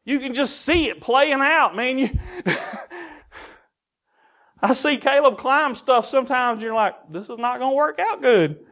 You 0.04 0.18
can 0.18 0.34
just 0.34 0.62
see 0.62 0.88
it 0.88 1.00
playing 1.00 1.40
out, 1.40 1.76
man. 1.76 1.96
You 1.96 2.10
I 4.60 4.72
see 4.72 4.96
Caleb 4.98 5.38
climb 5.38 5.76
stuff 5.76 6.04
sometimes 6.06 6.60
you're 6.60 6.74
like, 6.74 6.94
this 7.08 7.30
is 7.30 7.38
not 7.38 7.60
going 7.60 7.70
to 7.70 7.76
work 7.76 8.00
out 8.00 8.20
good. 8.20 8.66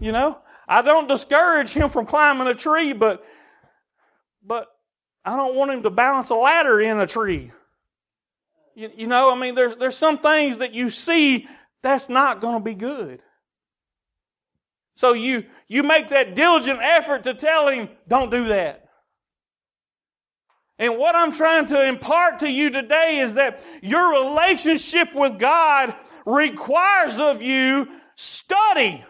You 0.00 0.10
know? 0.10 0.38
I 0.68 0.82
don't 0.82 1.06
discourage 1.06 1.70
him 1.70 1.88
from 1.88 2.06
climbing 2.06 2.48
a 2.48 2.54
tree, 2.54 2.92
but 2.92 3.24
but 4.44 4.66
I 5.24 5.36
don't 5.36 5.54
want 5.54 5.70
him 5.70 5.84
to 5.84 5.90
balance 5.90 6.30
a 6.30 6.34
ladder 6.34 6.80
in 6.80 6.98
a 6.98 7.06
tree. 7.06 7.52
You, 8.74 8.90
you 8.96 9.06
know, 9.06 9.32
I 9.32 9.38
mean, 9.38 9.54
there's, 9.54 9.76
there's 9.76 9.96
some 9.96 10.18
things 10.18 10.58
that 10.58 10.72
you 10.72 10.90
see 10.90 11.48
that's 11.82 12.08
not 12.08 12.40
going 12.40 12.54
to 12.58 12.64
be 12.64 12.74
good. 12.74 13.22
So 14.96 15.12
you, 15.12 15.44
you 15.68 15.82
make 15.82 16.08
that 16.08 16.34
diligent 16.34 16.80
effort 16.82 17.24
to 17.24 17.34
tell 17.34 17.68
him, 17.68 17.88
don't 18.08 18.30
do 18.30 18.48
that. 18.48 18.88
And 20.78 20.98
what 20.98 21.14
I'm 21.14 21.32
trying 21.32 21.66
to 21.66 21.86
impart 21.86 22.40
to 22.40 22.50
you 22.50 22.70
today 22.70 23.18
is 23.18 23.34
that 23.34 23.62
your 23.82 24.12
relationship 24.12 25.14
with 25.14 25.38
God 25.38 25.94
requires 26.26 27.18
of 27.18 27.40
you 27.40 27.88
study. 28.14 29.04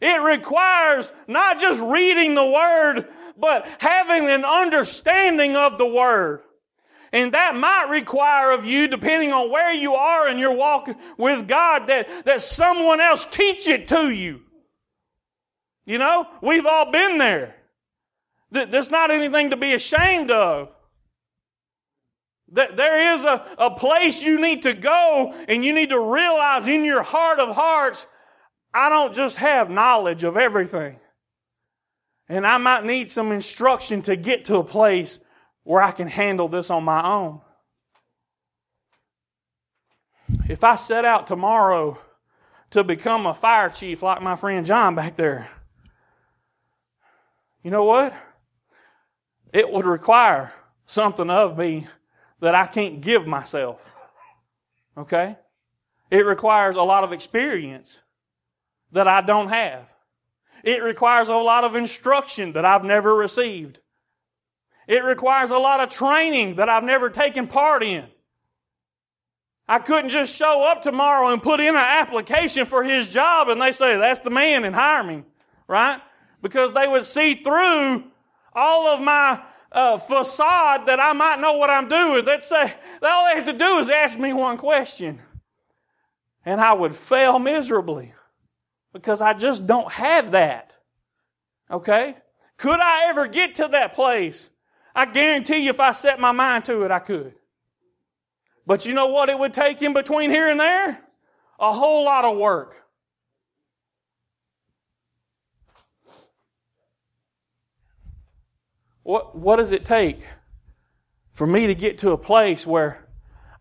It 0.00 0.22
requires 0.22 1.12
not 1.26 1.58
just 1.58 1.80
reading 1.80 2.34
the 2.34 2.44
Word, 2.44 3.08
but 3.38 3.66
having 3.78 4.28
an 4.28 4.44
understanding 4.44 5.56
of 5.56 5.78
the 5.78 5.86
Word. 5.86 6.42
And 7.12 7.32
that 7.32 7.54
might 7.56 7.88
require 7.88 8.50
of 8.50 8.66
you, 8.66 8.88
depending 8.88 9.32
on 9.32 9.50
where 9.50 9.72
you 9.72 9.94
are 9.94 10.28
in 10.28 10.38
your 10.38 10.52
walk 10.54 10.88
with 11.16 11.48
God, 11.48 11.86
that, 11.86 12.26
that 12.26 12.42
someone 12.42 13.00
else 13.00 13.24
teach 13.24 13.68
it 13.68 13.88
to 13.88 14.10
you. 14.10 14.42
You 15.86 15.98
know, 15.98 16.26
we've 16.42 16.66
all 16.66 16.90
been 16.90 17.18
there. 17.18 17.54
That's 18.50 18.90
not 18.90 19.10
anything 19.10 19.50
to 19.50 19.56
be 19.56 19.72
ashamed 19.72 20.30
of. 20.30 20.70
There 22.48 23.14
is 23.14 23.24
a, 23.24 23.44
a 23.58 23.70
place 23.70 24.22
you 24.22 24.40
need 24.40 24.62
to 24.62 24.74
go, 24.74 25.34
and 25.48 25.64
you 25.64 25.72
need 25.72 25.90
to 25.90 26.12
realize 26.12 26.66
in 26.68 26.84
your 26.84 27.02
heart 27.02 27.38
of 27.38 27.54
hearts, 27.54 28.06
I 28.74 28.88
don't 28.88 29.14
just 29.14 29.38
have 29.38 29.70
knowledge 29.70 30.22
of 30.22 30.36
everything. 30.36 30.98
And 32.28 32.46
I 32.46 32.58
might 32.58 32.84
need 32.84 33.10
some 33.10 33.32
instruction 33.32 34.02
to 34.02 34.16
get 34.16 34.46
to 34.46 34.56
a 34.56 34.64
place 34.64 35.20
where 35.62 35.82
I 35.82 35.92
can 35.92 36.08
handle 36.08 36.48
this 36.48 36.70
on 36.70 36.84
my 36.84 37.04
own. 37.04 37.40
If 40.48 40.62
I 40.62 40.76
set 40.76 41.04
out 41.04 41.26
tomorrow 41.26 41.98
to 42.70 42.84
become 42.84 43.26
a 43.26 43.34
fire 43.34 43.68
chief 43.68 44.02
like 44.02 44.22
my 44.22 44.36
friend 44.36 44.66
John 44.66 44.94
back 44.94 45.16
there, 45.16 45.48
you 47.66 47.72
know 47.72 47.82
what? 47.82 48.14
It 49.52 49.72
would 49.72 49.86
require 49.86 50.52
something 50.84 51.28
of 51.28 51.58
me 51.58 51.88
that 52.38 52.54
I 52.54 52.68
can't 52.68 53.00
give 53.00 53.26
myself. 53.26 53.90
Okay? 54.96 55.36
It 56.08 56.24
requires 56.24 56.76
a 56.76 56.84
lot 56.84 57.02
of 57.02 57.10
experience 57.10 58.02
that 58.92 59.08
I 59.08 59.20
don't 59.20 59.48
have. 59.48 59.92
It 60.62 60.84
requires 60.84 61.28
a 61.28 61.34
lot 61.34 61.64
of 61.64 61.74
instruction 61.74 62.52
that 62.52 62.64
I've 62.64 62.84
never 62.84 63.12
received. 63.12 63.80
It 64.86 65.02
requires 65.02 65.50
a 65.50 65.58
lot 65.58 65.80
of 65.80 65.88
training 65.88 66.54
that 66.54 66.68
I've 66.68 66.84
never 66.84 67.10
taken 67.10 67.48
part 67.48 67.82
in. 67.82 68.04
I 69.66 69.80
couldn't 69.80 70.10
just 70.10 70.38
show 70.38 70.62
up 70.62 70.82
tomorrow 70.82 71.32
and 71.32 71.42
put 71.42 71.58
in 71.58 71.74
an 71.74 71.74
application 71.74 72.64
for 72.64 72.84
his 72.84 73.12
job 73.12 73.48
and 73.48 73.60
they 73.60 73.72
say, 73.72 73.96
that's 73.96 74.20
the 74.20 74.30
man 74.30 74.62
and 74.62 74.72
hire 74.72 75.02
me, 75.02 75.24
right? 75.66 76.00
Because 76.42 76.72
they 76.72 76.86
would 76.86 77.04
see 77.04 77.34
through 77.34 78.04
all 78.52 78.88
of 78.88 79.00
my 79.00 79.42
uh, 79.72 79.98
facade 79.98 80.86
that 80.86 81.00
I 81.00 81.12
might 81.12 81.40
know 81.40 81.54
what 81.54 81.70
I'm 81.70 81.88
doing. 81.88 82.24
They'd 82.24 82.42
say, 82.42 82.72
all 83.02 83.26
they 83.26 83.34
have 83.34 83.44
to 83.44 83.52
do 83.52 83.78
is 83.78 83.88
ask 83.88 84.18
me 84.18 84.32
one 84.32 84.56
question. 84.56 85.20
And 86.44 86.60
I 86.60 86.72
would 86.72 86.94
fail 86.94 87.38
miserably 87.38 88.14
because 88.92 89.20
I 89.20 89.32
just 89.34 89.66
don't 89.66 89.90
have 89.92 90.30
that. 90.32 90.76
Okay? 91.70 92.16
Could 92.56 92.80
I 92.80 93.08
ever 93.08 93.26
get 93.26 93.56
to 93.56 93.68
that 93.68 93.94
place? 93.94 94.48
I 94.94 95.04
guarantee 95.04 95.58
you 95.58 95.70
if 95.70 95.80
I 95.80 95.92
set 95.92 96.18
my 96.18 96.32
mind 96.32 96.64
to 96.66 96.84
it, 96.84 96.90
I 96.90 97.00
could. 97.00 97.34
But 98.66 98.86
you 98.86 98.94
know 98.94 99.08
what 99.08 99.28
it 99.28 99.38
would 99.38 99.52
take 99.52 99.82
in 99.82 99.92
between 99.92 100.30
here 100.30 100.48
and 100.48 100.58
there? 100.58 101.02
A 101.60 101.72
whole 101.72 102.04
lot 102.04 102.24
of 102.24 102.38
work. 102.38 102.85
What, 109.06 109.36
what 109.36 109.56
does 109.56 109.70
it 109.70 109.84
take 109.84 110.18
for 111.30 111.46
me 111.46 111.68
to 111.68 111.76
get 111.76 111.98
to 111.98 112.10
a 112.10 112.18
place 112.18 112.66
where 112.66 113.06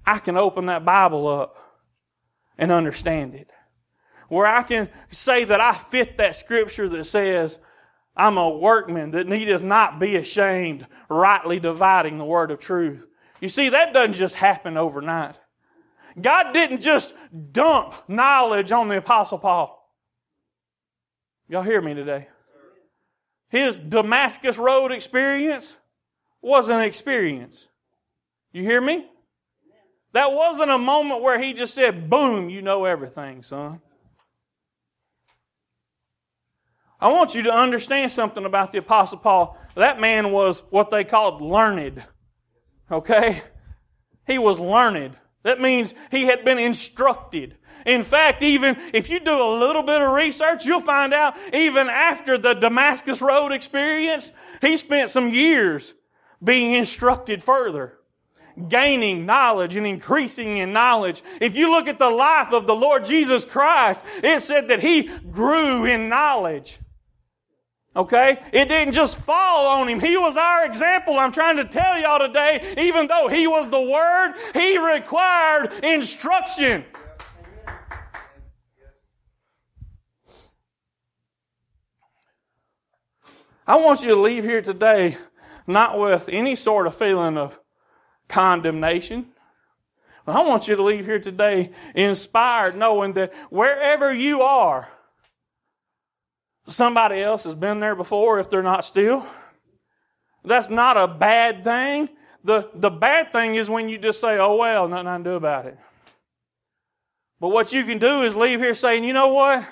I 0.04 0.18
can 0.18 0.38
open 0.38 0.66
that 0.66 0.84
Bible 0.84 1.28
up 1.28 1.56
and 2.58 2.72
understand 2.72 3.36
it? 3.36 3.52
Where 4.28 4.48
I 4.48 4.64
can 4.64 4.90
say 5.12 5.44
that 5.46 5.62
I 5.62 5.74
fit 5.74 6.18
that 6.18 6.36
scripture 6.36 6.90
that 6.90 7.04
says, 7.04 7.60
I'm 8.18 8.40
a 8.40 8.50
workman 8.50 9.12
that 9.12 9.28
needeth 9.28 9.62
not 9.62 10.00
be 10.00 10.16
ashamed, 10.16 10.88
rightly 11.10 11.60
dividing 11.60 12.18
the 12.18 12.26
word 12.26 12.50
of 12.50 12.58
truth. 12.58 13.06
You 13.40 13.50
see, 13.50 13.70
that 13.70 13.94
doesn't 13.94 14.14
just 14.14 14.34
happen 14.34 14.78
overnight. 14.78 15.36
God 16.20 16.54
didn't 16.54 16.82
just 16.82 17.14
dump 17.52 17.94
knowledge 18.08 18.72
on 18.72 18.88
the 18.88 18.98
Apostle 18.98 19.38
Paul. 19.38 19.96
Y'all 21.48 21.62
hear 21.62 21.84
me 21.84 21.94
today? 21.94 22.30
His 23.50 23.80
Damascus 23.80 24.58
Road 24.58 24.92
experience 24.92 25.78
was 26.42 26.70
an 26.70 26.82
experience. 26.82 27.68
You 28.52 28.64
hear 28.64 28.82
me? 28.82 29.08
That 30.14 30.32
wasn't 30.32 30.72
a 30.72 30.78
moment 30.78 31.22
where 31.22 31.42
he 31.42 31.54
just 31.54 31.74
said, 31.74 32.10
boom, 32.10 32.50
you 32.50 32.62
know 32.62 32.86
everything, 32.86 33.44
son. 33.44 33.82
I 37.00 37.10
want 37.10 37.36
you 37.36 37.44
to 37.44 37.54
understand 37.54 38.12
something 38.12 38.46
about 38.46 38.72
the 38.72 38.78
Apostle 38.78 39.18
Paul. 39.18 39.58
That 39.76 40.00
man 40.00 40.32
was 40.32 40.64
what 40.70 40.90
they 40.90 41.04
called 41.04 41.42
learned. 41.42 42.04
Okay? 42.90 43.42
He 44.26 44.38
was 44.40 44.60
learned. 44.60 45.18
That 45.46 45.62
means 45.62 45.94
he 46.10 46.26
had 46.26 46.44
been 46.44 46.58
instructed. 46.58 47.56
In 47.86 48.02
fact, 48.02 48.42
even 48.42 48.78
if 48.94 49.12
you 49.12 49.20
do 49.20 49.32
a 49.32 49.60
little 49.60 49.84
bit 49.84 50.02
of 50.02 50.12
research, 50.12 50.66
you'll 50.66 50.82
find 50.82 51.14
out 51.14 51.36
even 51.54 51.88
after 51.88 52.36
the 52.36 52.56
Damascus 52.56 53.22
Road 53.22 53.52
experience, 53.52 54.32
he 54.60 54.76
spent 54.76 55.12
some 55.12 55.30
years 55.30 55.94
being 56.44 56.74
instructed 56.74 57.44
further, 57.44 58.00
gaining 58.70 59.28
knowledge 59.28 59.76
and 59.76 59.86
increasing 59.86 60.58
in 60.58 60.74
knowledge. 60.74 61.22
If 61.40 61.56
you 61.56 61.70
look 61.70 61.88
at 61.88 62.00
the 62.00 62.10
life 62.10 62.52
of 62.52 62.66
the 62.66 62.74
Lord 62.74 63.06
Jesus 63.06 63.46
Christ, 63.46 64.04
it 64.24 64.42
said 64.42 64.70
that 64.70 64.80
he 64.80 65.04
grew 65.30 65.86
in 65.86 66.10
knowledge. 66.10 66.80
Okay? 67.96 68.38
It 68.52 68.68
didn't 68.68 68.94
just 68.94 69.20
fall 69.20 69.68
on 69.68 69.88
him. 69.88 70.00
He 70.00 70.18
was 70.18 70.36
our 70.38 70.66
example. 70.66 71.18
I'm 71.18 71.32
trying 71.32 71.58
to 71.58 71.66
tell 71.66 71.98
y'all 72.00 72.20
today, 72.20 72.76
even 72.78 73.08
though 73.08 73.28
he 73.28 73.48
was 73.48 73.70
the 73.70 73.82
Word, 73.82 74.34
he 74.54 74.78
required 74.78 75.72
instruction. 75.84 76.84
I 83.68 83.78
want 83.78 84.04
you 84.04 84.10
to 84.10 84.22
leave 84.22 84.44
here 84.44 84.62
today 84.62 85.18
not 85.68 86.00
with 86.00 86.30
any 86.30 86.56
sort 86.56 86.88
of 86.88 86.96
feeling 86.96 87.38
of 87.38 87.60
condemnation. 88.28 89.28
But 90.26 90.36
I 90.36 90.42
want 90.42 90.68
you 90.68 90.76
to 90.76 90.84
leave 90.84 91.06
here 91.06 91.20
today 91.20 91.72
inspired 91.94 92.76
knowing 92.76 93.14
that 93.14 93.34
wherever 93.50 94.14
you 94.14 94.42
are, 94.42 94.88
Somebody 96.68 97.22
else 97.22 97.44
has 97.44 97.56
been 97.56 97.80
there 97.80 97.96
before 97.96 98.40
if 98.40 98.50
they're 98.50 98.64
not 98.64 98.86
still. 98.86 99.26
That's 100.44 100.70
not 100.70 100.98
a 100.98 101.08
bad 101.08 101.64
thing. 101.64 102.10
The, 102.44 102.70
the 102.74 102.90
bad 102.90 103.32
thing 103.32 103.56
is 103.56 103.70
when 103.70 103.90
you 103.90 103.98
just 103.98 104.22
say, 104.22 104.38
oh 104.38 104.56
well, 104.56 104.88
nothing 104.88 105.08
I 105.08 105.16
can 105.16 105.24
do 105.24 105.34
about 105.34 105.66
it. 105.66 105.78
But 107.40 107.50
what 107.50 107.74
you 107.74 107.84
can 107.84 108.00
do 108.00 108.22
is 108.22 108.36
leave 108.36 108.60
here 108.60 108.74
saying, 108.74 109.04
you 109.04 109.14
know 109.14 109.34
what? 109.34 109.68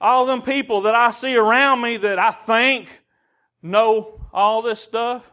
All 0.00 0.26
them 0.26 0.42
people 0.42 0.82
that 0.82 0.94
I 0.94 1.10
see 1.10 1.36
around 1.36 1.80
me 1.80 1.96
that 1.98 2.18
I 2.18 2.30
think 2.30 3.02
know 3.62 4.20
all 4.32 4.62
this 4.62 4.80
stuff, 4.80 5.30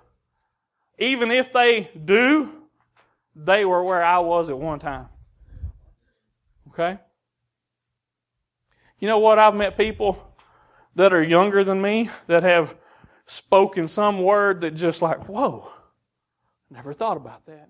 even 0.98 1.32
if 1.32 1.54
they 1.54 1.92
do, 2.06 2.52
they 3.36 3.66
were 3.66 3.84
where 3.84 4.04
I 4.04 4.20
was 4.20 4.50
at 4.50 4.58
one 4.58 4.80
time. 4.80 5.08
Okay? 6.70 7.00
You 9.00 9.08
know 9.08 9.20
what? 9.20 9.40
I've 9.40 9.56
met 9.56 9.78
people 9.78 10.34
that 10.96 11.14
are 11.14 11.24
younger 11.24 11.64
than 11.64 11.82
me 11.82 12.10
that 12.28 12.44
have 12.44 12.76
spoken 13.26 13.88
some 13.88 14.24
word 14.24 14.62
that 14.62 14.72
just 14.72 15.02
like, 15.02 15.28
whoa, 15.28 15.70
never 16.70 16.94
thought 16.94 17.18
about 17.18 17.46
that. 17.46 17.70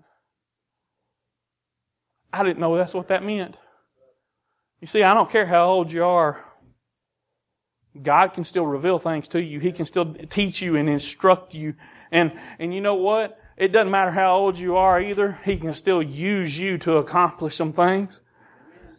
I 2.32 2.42
didn't 2.42 2.58
know 2.58 2.76
that's 2.76 2.94
what 2.94 3.08
that 3.08 3.24
meant. 3.24 3.56
You 4.80 4.86
see, 4.86 5.02
I 5.02 5.14
don't 5.14 5.30
care 5.30 5.46
how 5.46 5.66
old 5.66 5.90
you 5.90 6.04
are. 6.04 6.44
God 8.00 8.28
can 8.28 8.44
still 8.44 8.66
reveal 8.66 8.98
things 8.98 9.28
to 9.28 9.42
you. 9.42 9.58
He 9.58 9.72
can 9.72 9.84
still 9.84 10.14
teach 10.14 10.62
you 10.62 10.76
and 10.76 10.88
instruct 10.88 11.54
you. 11.54 11.74
And, 12.12 12.32
and 12.58 12.72
you 12.72 12.80
know 12.80 12.94
what? 12.94 13.40
It 13.56 13.72
doesn't 13.72 13.90
matter 13.90 14.12
how 14.12 14.36
old 14.36 14.58
you 14.58 14.76
are 14.76 15.00
either. 15.00 15.38
He 15.44 15.56
can 15.56 15.72
still 15.72 16.00
use 16.00 16.58
you 16.58 16.78
to 16.78 16.98
accomplish 16.98 17.56
some 17.56 17.72
things. 17.72 18.20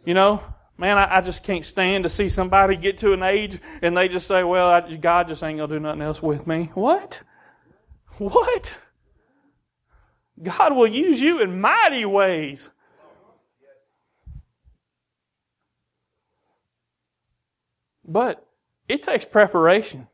You 0.04 0.14
know, 0.14 0.42
Man, 0.80 0.96
I, 0.96 1.18
I, 1.18 1.20
just 1.20 1.42
can't 1.42 1.62
stand 1.62 2.04
to 2.04 2.08
see 2.08 2.30
somebody 2.30 2.74
get 2.74 2.96
to 2.98 3.12
an 3.12 3.22
age 3.22 3.60
and 3.82 3.94
they 3.94 4.08
just 4.08 4.26
say, 4.26 4.42
well, 4.44 4.70
I, 4.70 4.96
God 4.96 5.28
just 5.28 5.42
ain't 5.42 5.58
going 5.58 5.68
to 5.68 5.76
do 5.76 5.78
nothing 5.78 6.00
else 6.00 6.22
with 6.22 6.46
me. 6.46 6.70
What? 6.72 7.22
What? 8.16 8.74
God 10.42 10.74
will 10.74 10.86
use 10.86 11.20
you 11.20 11.42
in 11.42 11.60
mighty 11.60 12.06
ways. 12.06 12.70
But 18.02 18.48
it 18.88 19.02
takes 19.02 19.26
preparation. 19.26 20.08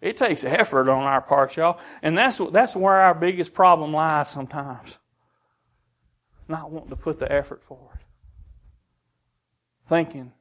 It 0.00 0.16
takes 0.16 0.42
effort 0.42 0.88
on 0.88 1.04
our 1.04 1.22
part, 1.22 1.56
y'all. 1.56 1.78
And 2.02 2.18
that's, 2.18 2.38
that's 2.50 2.74
where 2.74 2.96
our 2.96 3.14
biggest 3.14 3.54
problem 3.54 3.92
lies 3.92 4.28
sometimes. 4.28 4.98
Not 6.48 6.72
wanting 6.72 6.90
to 6.90 6.96
put 6.96 7.20
the 7.20 7.30
effort 7.30 7.62
forward 7.62 8.03
thinking, 9.86 10.32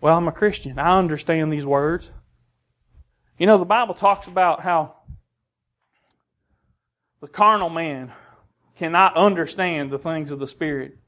well, 0.00 0.16
I'm 0.16 0.28
a 0.28 0.32
Christian. 0.32 0.78
I 0.78 0.96
understand 0.96 1.52
these 1.52 1.66
words. 1.66 2.10
You 3.38 3.46
know, 3.46 3.58
the 3.58 3.64
Bible 3.64 3.94
talks 3.94 4.26
about 4.26 4.62
how 4.62 4.96
the 7.20 7.28
carnal 7.28 7.70
man 7.70 8.12
cannot 8.76 9.16
understand 9.16 9.90
the 9.90 9.98
things 9.98 10.30
of 10.30 10.38
the 10.38 10.46
Spirit. 10.46 10.98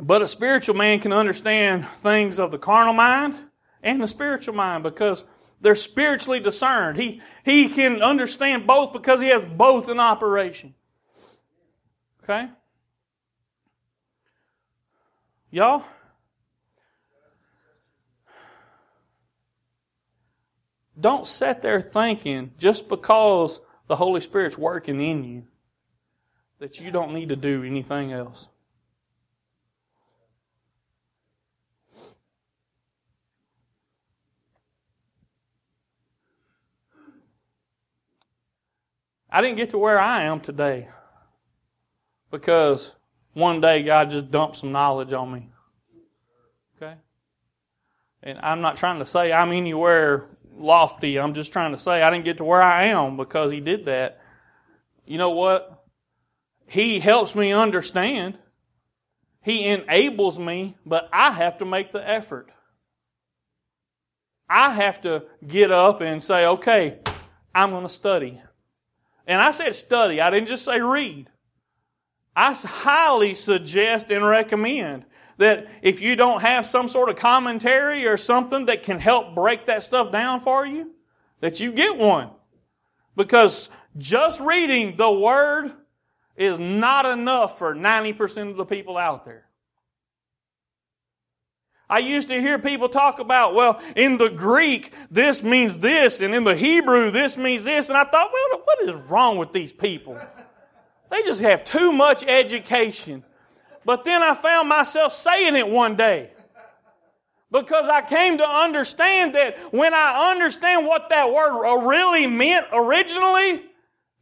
But 0.00 0.22
a 0.22 0.28
spiritual 0.28 0.74
man 0.74 1.00
can 1.00 1.12
understand 1.12 1.86
things 1.86 2.38
of 2.38 2.50
the 2.50 2.58
carnal 2.58 2.92
mind 2.92 3.36
and 3.82 4.02
the 4.02 4.08
spiritual 4.08 4.54
mind 4.54 4.82
because 4.82 5.24
they're 5.60 5.74
spiritually 5.74 6.40
discerned. 6.40 6.98
He, 6.98 7.22
he 7.44 7.68
can 7.68 8.02
understand 8.02 8.66
both 8.66 8.92
because 8.92 9.20
he 9.20 9.28
has 9.28 9.44
both 9.44 9.88
in 9.88 9.98
operation. 9.98 10.74
Okay? 12.22 12.50
Y'all? 15.56 15.82
Don't 21.00 21.26
sit 21.26 21.62
there 21.62 21.80
thinking 21.80 22.52
just 22.58 22.90
because 22.90 23.62
the 23.86 23.96
Holy 23.96 24.20
Spirit's 24.20 24.58
working 24.58 25.00
in 25.00 25.24
you 25.24 25.44
that 26.58 26.78
you 26.78 26.90
don't 26.90 27.14
need 27.14 27.30
to 27.30 27.36
do 27.36 27.64
anything 27.64 28.12
else. 28.12 28.48
I 39.30 39.40
didn't 39.40 39.56
get 39.56 39.70
to 39.70 39.78
where 39.78 39.98
I 39.98 40.24
am 40.24 40.40
today 40.40 40.88
because 42.30 42.95
one 43.36 43.60
day 43.60 43.82
God 43.82 44.08
just 44.08 44.30
dumped 44.30 44.56
some 44.56 44.72
knowledge 44.72 45.12
on 45.12 45.30
me. 45.30 45.50
Okay? 46.76 46.94
And 48.22 48.38
I'm 48.42 48.62
not 48.62 48.76
trying 48.76 48.98
to 49.00 49.04
say 49.04 49.30
I'm 49.30 49.52
anywhere 49.52 50.24
lofty. 50.56 51.18
I'm 51.20 51.34
just 51.34 51.52
trying 51.52 51.72
to 51.72 51.78
say 51.78 52.02
I 52.02 52.10
didn't 52.10 52.24
get 52.24 52.38
to 52.38 52.44
where 52.44 52.62
I 52.62 52.84
am 52.84 53.18
because 53.18 53.52
He 53.52 53.60
did 53.60 53.84
that. 53.84 54.22
You 55.04 55.18
know 55.18 55.32
what? 55.32 55.84
He 56.66 56.98
helps 56.98 57.34
me 57.34 57.52
understand. 57.52 58.38
He 59.42 59.66
enables 59.66 60.38
me, 60.38 60.78
but 60.86 61.06
I 61.12 61.30
have 61.30 61.58
to 61.58 61.66
make 61.66 61.92
the 61.92 62.08
effort. 62.08 62.50
I 64.48 64.70
have 64.70 65.02
to 65.02 65.26
get 65.46 65.70
up 65.70 66.00
and 66.00 66.24
say, 66.24 66.46
okay, 66.46 67.00
I'm 67.54 67.68
going 67.68 67.82
to 67.82 67.90
study. 67.90 68.40
And 69.26 69.42
I 69.42 69.50
said 69.50 69.74
study, 69.74 70.22
I 70.22 70.30
didn't 70.30 70.48
just 70.48 70.64
say 70.64 70.80
read. 70.80 71.28
I 72.36 72.52
highly 72.52 73.32
suggest 73.32 74.10
and 74.10 74.24
recommend 74.24 75.06
that 75.38 75.68
if 75.80 76.02
you 76.02 76.16
don't 76.16 76.42
have 76.42 76.66
some 76.66 76.86
sort 76.86 77.08
of 77.08 77.16
commentary 77.16 78.06
or 78.06 78.18
something 78.18 78.66
that 78.66 78.82
can 78.82 79.00
help 79.00 79.34
break 79.34 79.66
that 79.66 79.82
stuff 79.82 80.12
down 80.12 80.40
for 80.40 80.66
you, 80.66 80.92
that 81.40 81.60
you 81.60 81.72
get 81.72 81.96
one. 81.96 82.30
Because 83.16 83.70
just 83.96 84.40
reading 84.40 84.96
the 84.96 85.10
Word 85.10 85.72
is 86.36 86.58
not 86.58 87.06
enough 87.06 87.58
for 87.58 87.74
90% 87.74 88.50
of 88.50 88.56
the 88.56 88.66
people 88.66 88.98
out 88.98 89.24
there. 89.24 89.46
I 91.88 92.00
used 92.00 92.28
to 92.28 92.40
hear 92.40 92.58
people 92.58 92.88
talk 92.88 93.20
about, 93.20 93.54
well, 93.54 93.80
in 93.94 94.18
the 94.18 94.28
Greek, 94.28 94.92
this 95.10 95.42
means 95.42 95.78
this, 95.78 96.20
and 96.20 96.34
in 96.34 96.44
the 96.44 96.56
Hebrew, 96.56 97.10
this 97.10 97.38
means 97.38 97.64
this, 97.64 97.88
and 97.88 97.96
I 97.96 98.04
thought, 98.04 98.30
well, 98.32 98.60
what 98.64 98.82
is 98.82 98.94
wrong 99.08 99.38
with 99.38 99.52
these 99.52 99.72
people? 99.72 100.20
They 101.10 101.22
just 101.22 101.42
have 101.42 101.64
too 101.64 101.92
much 101.92 102.24
education. 102.24 103.24
But 103.84 104.04
then 104.04 104.22
I 104.22 104.34
found 104.34 104.68
myself 104.68 105.12
saying 105.12 105.54
it 105.54 105.68
one 105.68 105.96
day. 105.96 106.30
Because 107.50 107.88
I 107.88 108.02
came 108.02 108.38
to 108.38 108.48
understand 108.48 109.34
that 109.36 109.56
when 109.72 109.94
I 109.94 110.32
understand 110.32 110.86
what 110.86 111.08
that 111.10 111.32
word 111.32 111.86
really 111.86 112.26
meant 112.26 112.66
originally, 112.72 113.62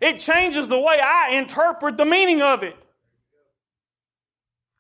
it 0.01 0.18
changes 0.18 0.68
the 0.68 0.79
way 0.79 1.01
I 1.03 1.31
interpret 1.37 1.97
the 1.97 2.05
meaning 2.05 2.42
of 2.42 2.62
it. 2.62 2.77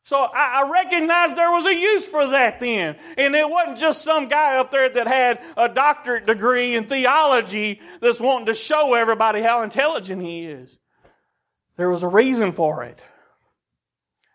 So 0.04 0.18
I, 0.18 0.62
I 0.62 0.70
recognized 0.70 1.34
there 1.34 1.50
was 1.50 1.64
a 1.64 1.74
use 1.74 2.06
for 2.06 2.26
that 2.26 2.60
then. 2.60 2.96
And 3.16 3.34
it 3.34 3.48
wasn't 3.48 3.78
just 3.78 4.02
some 4.02 4.28
guy 4.28 4.58
up 4.58 4.70
there 4.70 4.90
that 4.90 5.06
had 5.06 5.40
a 5.56 5.66
doctorate 5.66 6.26
degree 6.26 6.76
in 6.76 6.84
theology 6.84 7.80
that's 8.02 8.20
wanting 8.20 8.46
to 8.46 8.54
show 8.54 8.92
everybody 8.92 9.40
how 9.40 9.62
intelligent 9.62 10.20
he 10.20 10.44
is. 10.44 10.78
There 11.76 11.90
was 11.90 12.02
a 12.02 12.08
reason 12.08 12.52
for 12.52 12.84
it. 12.84 13.00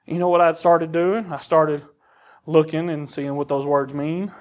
You 0.06 0.20
know 0.20 0.30
what 0.30 0.42
I 0.42 0.54
started 0.54 0.92
doing? 0.92 1.32
I 1.32 1.38
started 1.38 1.86
looking 2.46 2.90
and 2.90 3.10
seeing 3.10 3.36
what 3.36 3.48
those 3.48 3.66
words 3.66 3.94
mean. 3.94 4.32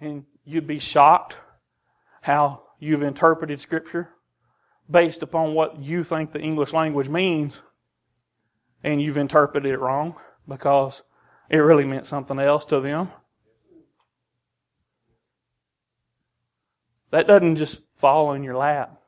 And 0.00 0.24
you'd 0.44 0.66
be 0.66 0.78
shocked 0.78 1.38
how 2.22 2.62
you've 2.78 3.02
interpreted 3.02 3.60
Scripture 3.60 4.10
based 4.90 5.22
upon 5.22 5.54
what 5.54 5.78
you 5.78 6.02
think 6.02 6.32
the 6.32 6.40
English 6.40 6.72
language 6.72 7.08
means, 7.08 7.62
and 8.82 9.00
you've 9.00 9.16
interpreted 9.16 9.70
it 9.70 9.78
wrong 9.78 10.16
because 10.48 11.02
it 11.48 11.58
really 11.58 11.84
meant 11.84 12.06
something 12.06 12.38
else 12.38 12.66
to 12.66 12.80
them. 12.80 13.10
That 17.10 17.26
doesn't 17.26 17.56
just 17.56 17.82
fall 17.96 18.32
in 18.32 18.42
your 18.42 18.56
lap. 18.56 18.99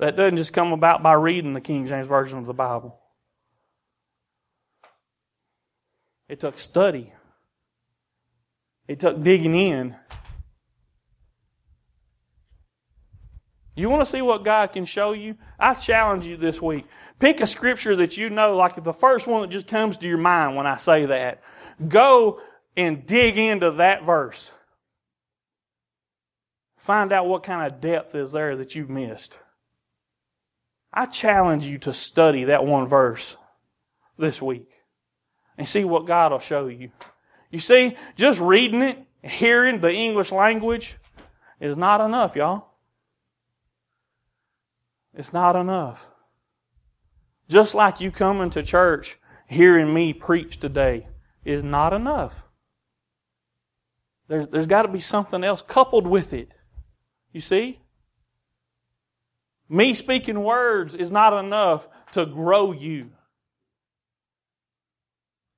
That 0.00 0.16
doesn't 0.16 0.38
just 0.38 0.54
come 0.54 0.72
about 0.72 1.02
by 1.02 1.12
reading 1.12 1.52
the 1.52 1.60
King 1.60 1.86
James 1.86 2.06
Version 2.06 2.38
of 2.38 2.46
the 2.46 2.54
Bible. 2.54 2.98
It 6.26 6.40
took 6.40 6.58
study. 6.58 7.12
It 8.88 8.98
took 8.98 9.22
digging 9.22 9.54
in. 9.54 9.94
You 13.74 13.90
want 13.90 14.00
to 14.00 14.10
see 14.10 14.22
what 14.22 14.42
God 14.42 14.72
can 14.72 14.86
show 14.86 15.12
you? 15.12 15.36
I 15.58 15.74
challenge 15.74 16.26
you 16.26 16.38
this 16.38 16.62
week. 16.62 16.86
Pick 17.18 17.42
a 17.42 17.46
scripture 17.46 17.94
that 17.96 18.16
you 18.16 18.30
know, 18.30 18.56
like 18.56 18.82
the 18.82 18.94
first 18.94 19.26
one 19.26 19.42
that 19.42 19.50
just 19.50 19.66
comes 19.66 19.98
to 19.98 20.08
your 20.08 20.18
mind 20.18 20.56
when 20.56 20.66
I 20.66 20.78
say 20.78 21.04
that. 21.06 21.42
Go 21.86 22.40
and 22.74 23.04
dig 23.04 23.36
into 23.36 23.72
that 23.72 24.04
verse. 24.04 24.50
Find 26.78 27.12
out 27.12 27.26
what 27.26 27.42
kind 27.42 27.70
of 27.70 27.82
depth 27.82 28.14
is 28.14 28.32
there 28.32 28.56
that 28.56 28.74
you've 28.74 28.88
missed. 28.88 29.36
I 30.92 31.06
challenge 31.06 31.66
you 31.66 31.78
to 31.78 31.92
study 31.92 32.44
that 32.44 32.64
one 32.64 32.86
verse 32.86 33.36
this 34.18 34.42
week 34.42 34.70
and 35.56 35.68
see 35.68 35.84
what 35.84 36.06
God 36.06 36.32
will 36.32 36.38
show 36.38 36.66
you. 36.66 36.90
You 37.50 37.60
see, 37.60 37.96
just 38.16 38.40
reading 38.40 38.82
it, 38.82 38.98
hearing 39.22 39.80
the 39.80 39.92
English 39.92 40.32
language 40.32 40.96
is 41.60 41.76
not 41.76 42.00
enough, 42.00 42.36
y'all. 42.36 42.66
It's 45.14 45.32
not 45.32 45.56
enough. 45.56 46.08
Just 47.48 47.74
like 47.74 48.00
you 48.00 48.10
coming 48.10 48.50
to 48.50 48.62
church, 48.62 49.18
hearing 49.46 49.92
me 49.92 50.12
preach 50.12 50.58
today 50.58 51.08
is 51.44 51.64
not 51.64 51.92
enough. 51.92 52.44
There's, 54.28 54.46
there's 54.48 54.66
got 54.66 54.82
to 54.82 54.88
be 54.88 55.00
something 55.00 55.42
else 55.42 55.60
coupled 55.60 56.06
with 56.06 56.32
it. 56.32 56.54
You 57.32 57.40
see? 57.40 57.80
Me 59.72 59.94
speaking 59.94 60.42
words 60.42 60.96
is 60.96 61.12
not 61.12 61.32
enough 61.32 61.88
to 62.10 62.26
grow 62.26 62.72
you. 62.72 63.12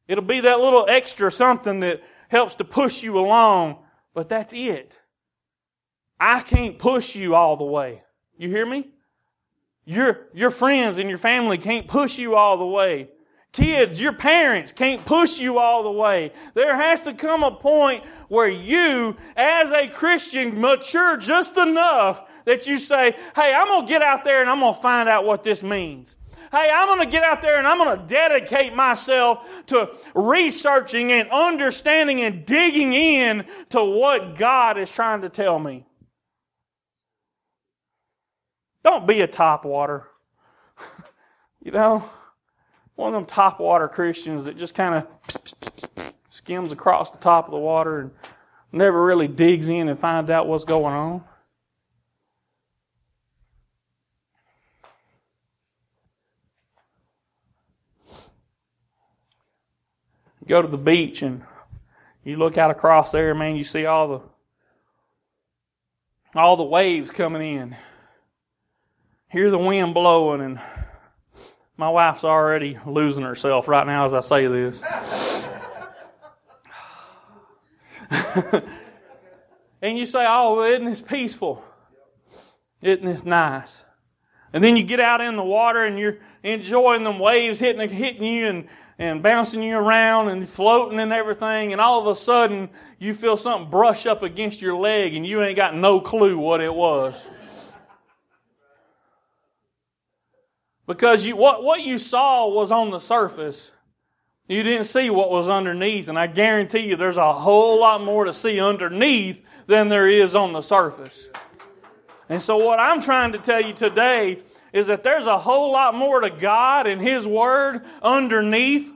It'll 0.06 0.22
be 0.22 0.40
that 0.40 0.60
little 0.60 0.84
extra 0.86 1.32
something 1.32 1.80
that 1.80 2.02
helps 2.28 2.56
to 2.56 2.64
push 2.64 3.02
you 3.02 3.18
along, 3.18 3.78
but 4.12 4.28
that's 4.28 4.52
it. 4.52 5.00
I 6.20 6.40
can't 6.40 6.78
push 6.78 7.16
you 7.16 7.34
all 7.34 7.56
the 7.56 7.64
way. 7.64 8.02
You 8.36 8.50
hear 8.50 8.66
me? 8.66 8.90
Your, 9.86 10.26
your 10.34 10.50
friends 10.50 10.98
and 10.98 11.08
your 11.08 11.18
family 11.18 11.56
can't 11.56 11.88
push 11.88 12.18
you 12.18 12.36
all 12.36 12.58
the 12.58 12.66
way. 12.66 13.08
Kids, 13.52 14.00
your 14.00 14.14
parents 14.14 14.72
can't 14.72 15.04
push 15.04 15.38
you 15.38 15.58
all 15.58 15.82
the 15.82 15.90
way. 15.90 16.32
There 16.54 16.74
has 16.74 17.02
to 17.02 17.12
come 17.12 17.42
a 17.42 17.50
point 17.50 18.02
where 18.28 18.48
you, 18.48 19.14
as 19.36 19.70
a 19.72 19.88
Christian, 19.88 20.58
mature 20.58 21.18
just 21.18 21.58
enough 21.58 22.44
that 22.46 22.66
you 22.66 22.78
say, 22.78 23.14
hey, 23.36 23.54
I'm 23.54 23.68
going 23.68 23.86
to 23.86 23.88
get 23.88 24.00
out 24.00 24.24
there 24.24 24.40
and 24.40 24.48
I'm 24.48 24.60
going 24.60 24.72
to 24.72 24.80
find 24.80 25.06
out 25.06 25.26
what 25.26 25.44
this 25.44 25.62
means. 25.62 26.16
Hey, 26.50 26.70
I'm 26.72 26.86
going 26.88 27.06
to 27.06 27.10
get 27.10 27.24
out 27.24 27.42
there 27.42 27.58
and 27.58 27.66
I'm 27.66 27.76
going 27.76 27.98
to 27.98 28.06
dedicate 28.06 28.74
myself 28.74 29.66
to 29.66 29.94
researching 30.14 31.12
and 31.12 31.30
understanding 31.30 32.22
and 32.22 32.46
digging 32.46 32.94
in 32.94 33.44
to 33.70 33.84
what 33.84 34.36
God 34.36 34.78
is 34.78 34.90
trying 34.90 35.20
to 35.22 35.28
tell 35.28 35.58
me. 35.58 35.84
Don't 38.82 39.06
be 39.06 39.20
a 39.20 39.26
top 39.26 39.66
water. 39.66 40.08
you 41.62 41.70
know, 41.70 42.08
one 42.96 43.08
of 43.08 43.14
them 43.14 43.26
top 43.26 43.60
water 43.60 43.88
Christians 43.88 44.44
that 44.44 44.56
just 44.56 44.74
kind 44.74 44.94
of 44.94 46.14
skims 46.28 46.72
across 46.72 47.10
the 47.10 47.18
top 47.18 47.46
of 47.46 47.50
the 47.50 47.58
water 47.58 48.00
and 48.00 48.10
never 48.72 49.02
really 49.02 49.28
digs 49.28 49.68
in 49.68 49.88
and 49.88 49.98
finds 49.98 50.30
out 50.30 50.46
what's 50.46 50.64
going 50.64 50.94
on. 50.94 51.24
go 60.48 60.60
to 60.60 60.66
the 60.66 60.76
beach 60.76 61.22
and 61.22 61.42
you 62.24 62.36
look 62.36 62.58
out 62.58 62.70
across 62.70 63.12
there, 63.12 63.32
man, 63.32 63.54
you 63.54 63.62
see 63.62 63.86
all 63.86 64.08
the 64.08 64.20
all 66.34 66.56
the 66.56 66.64
waves 66.64 67.10
coming 67.10 67.42
in 67.42 67.76
hear 69.32 69.50
the 69.50 69.58
wind 69.58 69.94
blowing, 69.94 70.42
and 70.42 70.60
my 71.82 71.88
wife's 71.88 72.22
already 72.22 72.78
losing 72.86 73.24
herself 73.24 73.66
right 73.66 73.84
now 73.84 74.06
as 74.06 74.14
I 74.14 74.20
say 74.20 74.46
this. 74.46 74.84
and 79.82 79.98
you 79.98 80.06
say, 80.06 80.24
Oh, 80.28 80.62
isn't 80.62 80.84
this 80.84 81.00
peaceful? 81.00 81.64
Isn't 82.82 83.04
this 83.04 83.24
nice? 83.24 83.82
And 84.52 84.62
then 84.62 84.76
you 84.76 84.84
get 84.84 85.00
out 85.00 85.20
in 85.20 85.34
the 85.34 85.42
water 85.42 85.84
and 85.84 85.98
you're 85.98 86.18
enjoying 86.44 87.02
them 87.02 87.18
waves 87.18 87.58
hitting, 87.58 87.90
hitting 87.90 88.22
you 88.22 88.46
and, 88.46 88.68
and 88.96 89.20
bouncing 89.20 89.60
you 89.60 89.76
around 89.76 90.28
and 90.28 90.48
floating 90.48 91.00
and 91.00 91.12
everything. 91.12 91.72
And 91.72 91.80
all 91.80 91.98
of 91.98 92.06
a 92.06 92.14
sudden 92.14 92.70
you 93.00 93.12
feel 93.12 93.36
something 93.36 93.68
brush 93.72 94.06
up 94.06 94.22
against 94.22 94.62
your 94.62 94.76
leg 94.76 95.14
and 95.16 95.26
you 95.26 95.42
ain't 95.42 95.56
got 95.56 95.74
no 95.74 95.98
clue 95.98 96.38
what 96.38 96.60
it 96.60 96.72
was. 96.72 97.26
Because 100.86 101.24
you, 101.24 101.36
what, 101.36 101.62
what 101.62 101.82
you 101.82 101.98
saw 101.98 102.48
was 102.48 102.72
on 102.72 102.90
the 102.90 102.98
surface. 102.98 103.72
You 104.48 104.62
didn't 104.62 104.84
see 104.84 105.08
what 105.08 105.30
was 105.30 105.48
underneath, 105.48 106.08
and 106.08 106.18
I 106.18 106.26
guarantee 106.26 106.80
you 106.80 106.96
there's 106.96 107.16
a 107.16 107.32
whole 107.32 107.80
lot 107.80 108.02
more 108.02 108.24
to 108.24 108.32
see 108.32 108.60
underneath 108.60 109.42
than 109.66 109.88
there 109.88 110.08
is 110.08 110.34
on 110.34 110.52
the 110.52 110.60
surface. 110.60 111.30
And 112.28 112.42
so, 112.42 112.56
what 112.58 112.80
I'm 112.80 113.00
trying 113.00 113.32
to 113.32 113.38
tell 113.38 113.62
you 113.62 113.72
today 113.72 114.40
is 114.72 114.88
that 114.88 115.04
there's 115.04 115.26
a 115.26 115.38
whole 115.38 115.72
lot 115.72 115.94
more 115.94 116.20
to 116.20 116.30
God 116.30 116.86
and 116.86 117.00
His 117.00 117.26
Word 117.26 117.84
underneath 118.02 118.92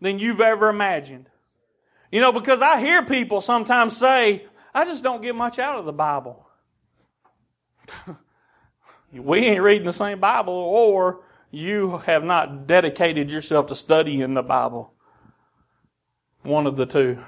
than 0.00 0.18
you've 0.18 0.40
ever 0.40 0.68
imagined. 0.68 1.30
You 2.12 2.20
know, 2.20 2.32
because 2.32 2.62
I 2.62 2.78
hear 2.80 3.04
people 3.04 3.40
sometimes 3.40 3.96
say, 3.96 4.46
I 4.74 4.84
just 4.84 5.02
don't 5.02 5.22
get 5.22 5.34
much 5.34 5.58
out 5.58 5.78
of 5.78 5.84
the 5.84 5.92
Bible. 5.92 6.46
we 9.18 9.40
ain't 9.40 9.62
reading 9.62 9.86
the 9.86 9.92
same 9.92 10.20
Bible, 10.20 10.54
or 10.54 11.22
you 11.50 11.98
have 11.98 12.24
not 12.24 12.66
dedicated 12.66 13.30
yourself 13.30 13.66
to 13.68 13.74
studying 13.74 14.34
the 14.34 14.42
Bible. 14.42 14.92
One 16.42 16.66
of 16.66 16.76
the 16.76 16.86
two. 16.86 17.18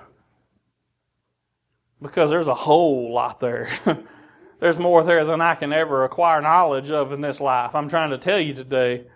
Because 2.01 2.31
there's 2.31 2.47
a 2.47 2.55
whole 2.55 3.13
lot 3.13 3.41
there. 3.41 3.69
there's 4.61 4.79
more 4.79 5.03
there 5.03 5.25
than 5.25 5.41
I 5.41 5.55
can 5.55 5.73
ever 5.73 6.05
acquire 6.05 6.41
knowledge 6.41 6.91
of 6.91 7.13
in 7.13 7.21
this 7.21 7.41
life. 7.41 7.75
I'm 7.75 7.89
trying 7.89 8.11
to 8.11 8.19
tell 8.19 8.39
you 8.39 8.55
today. 8.55 9.07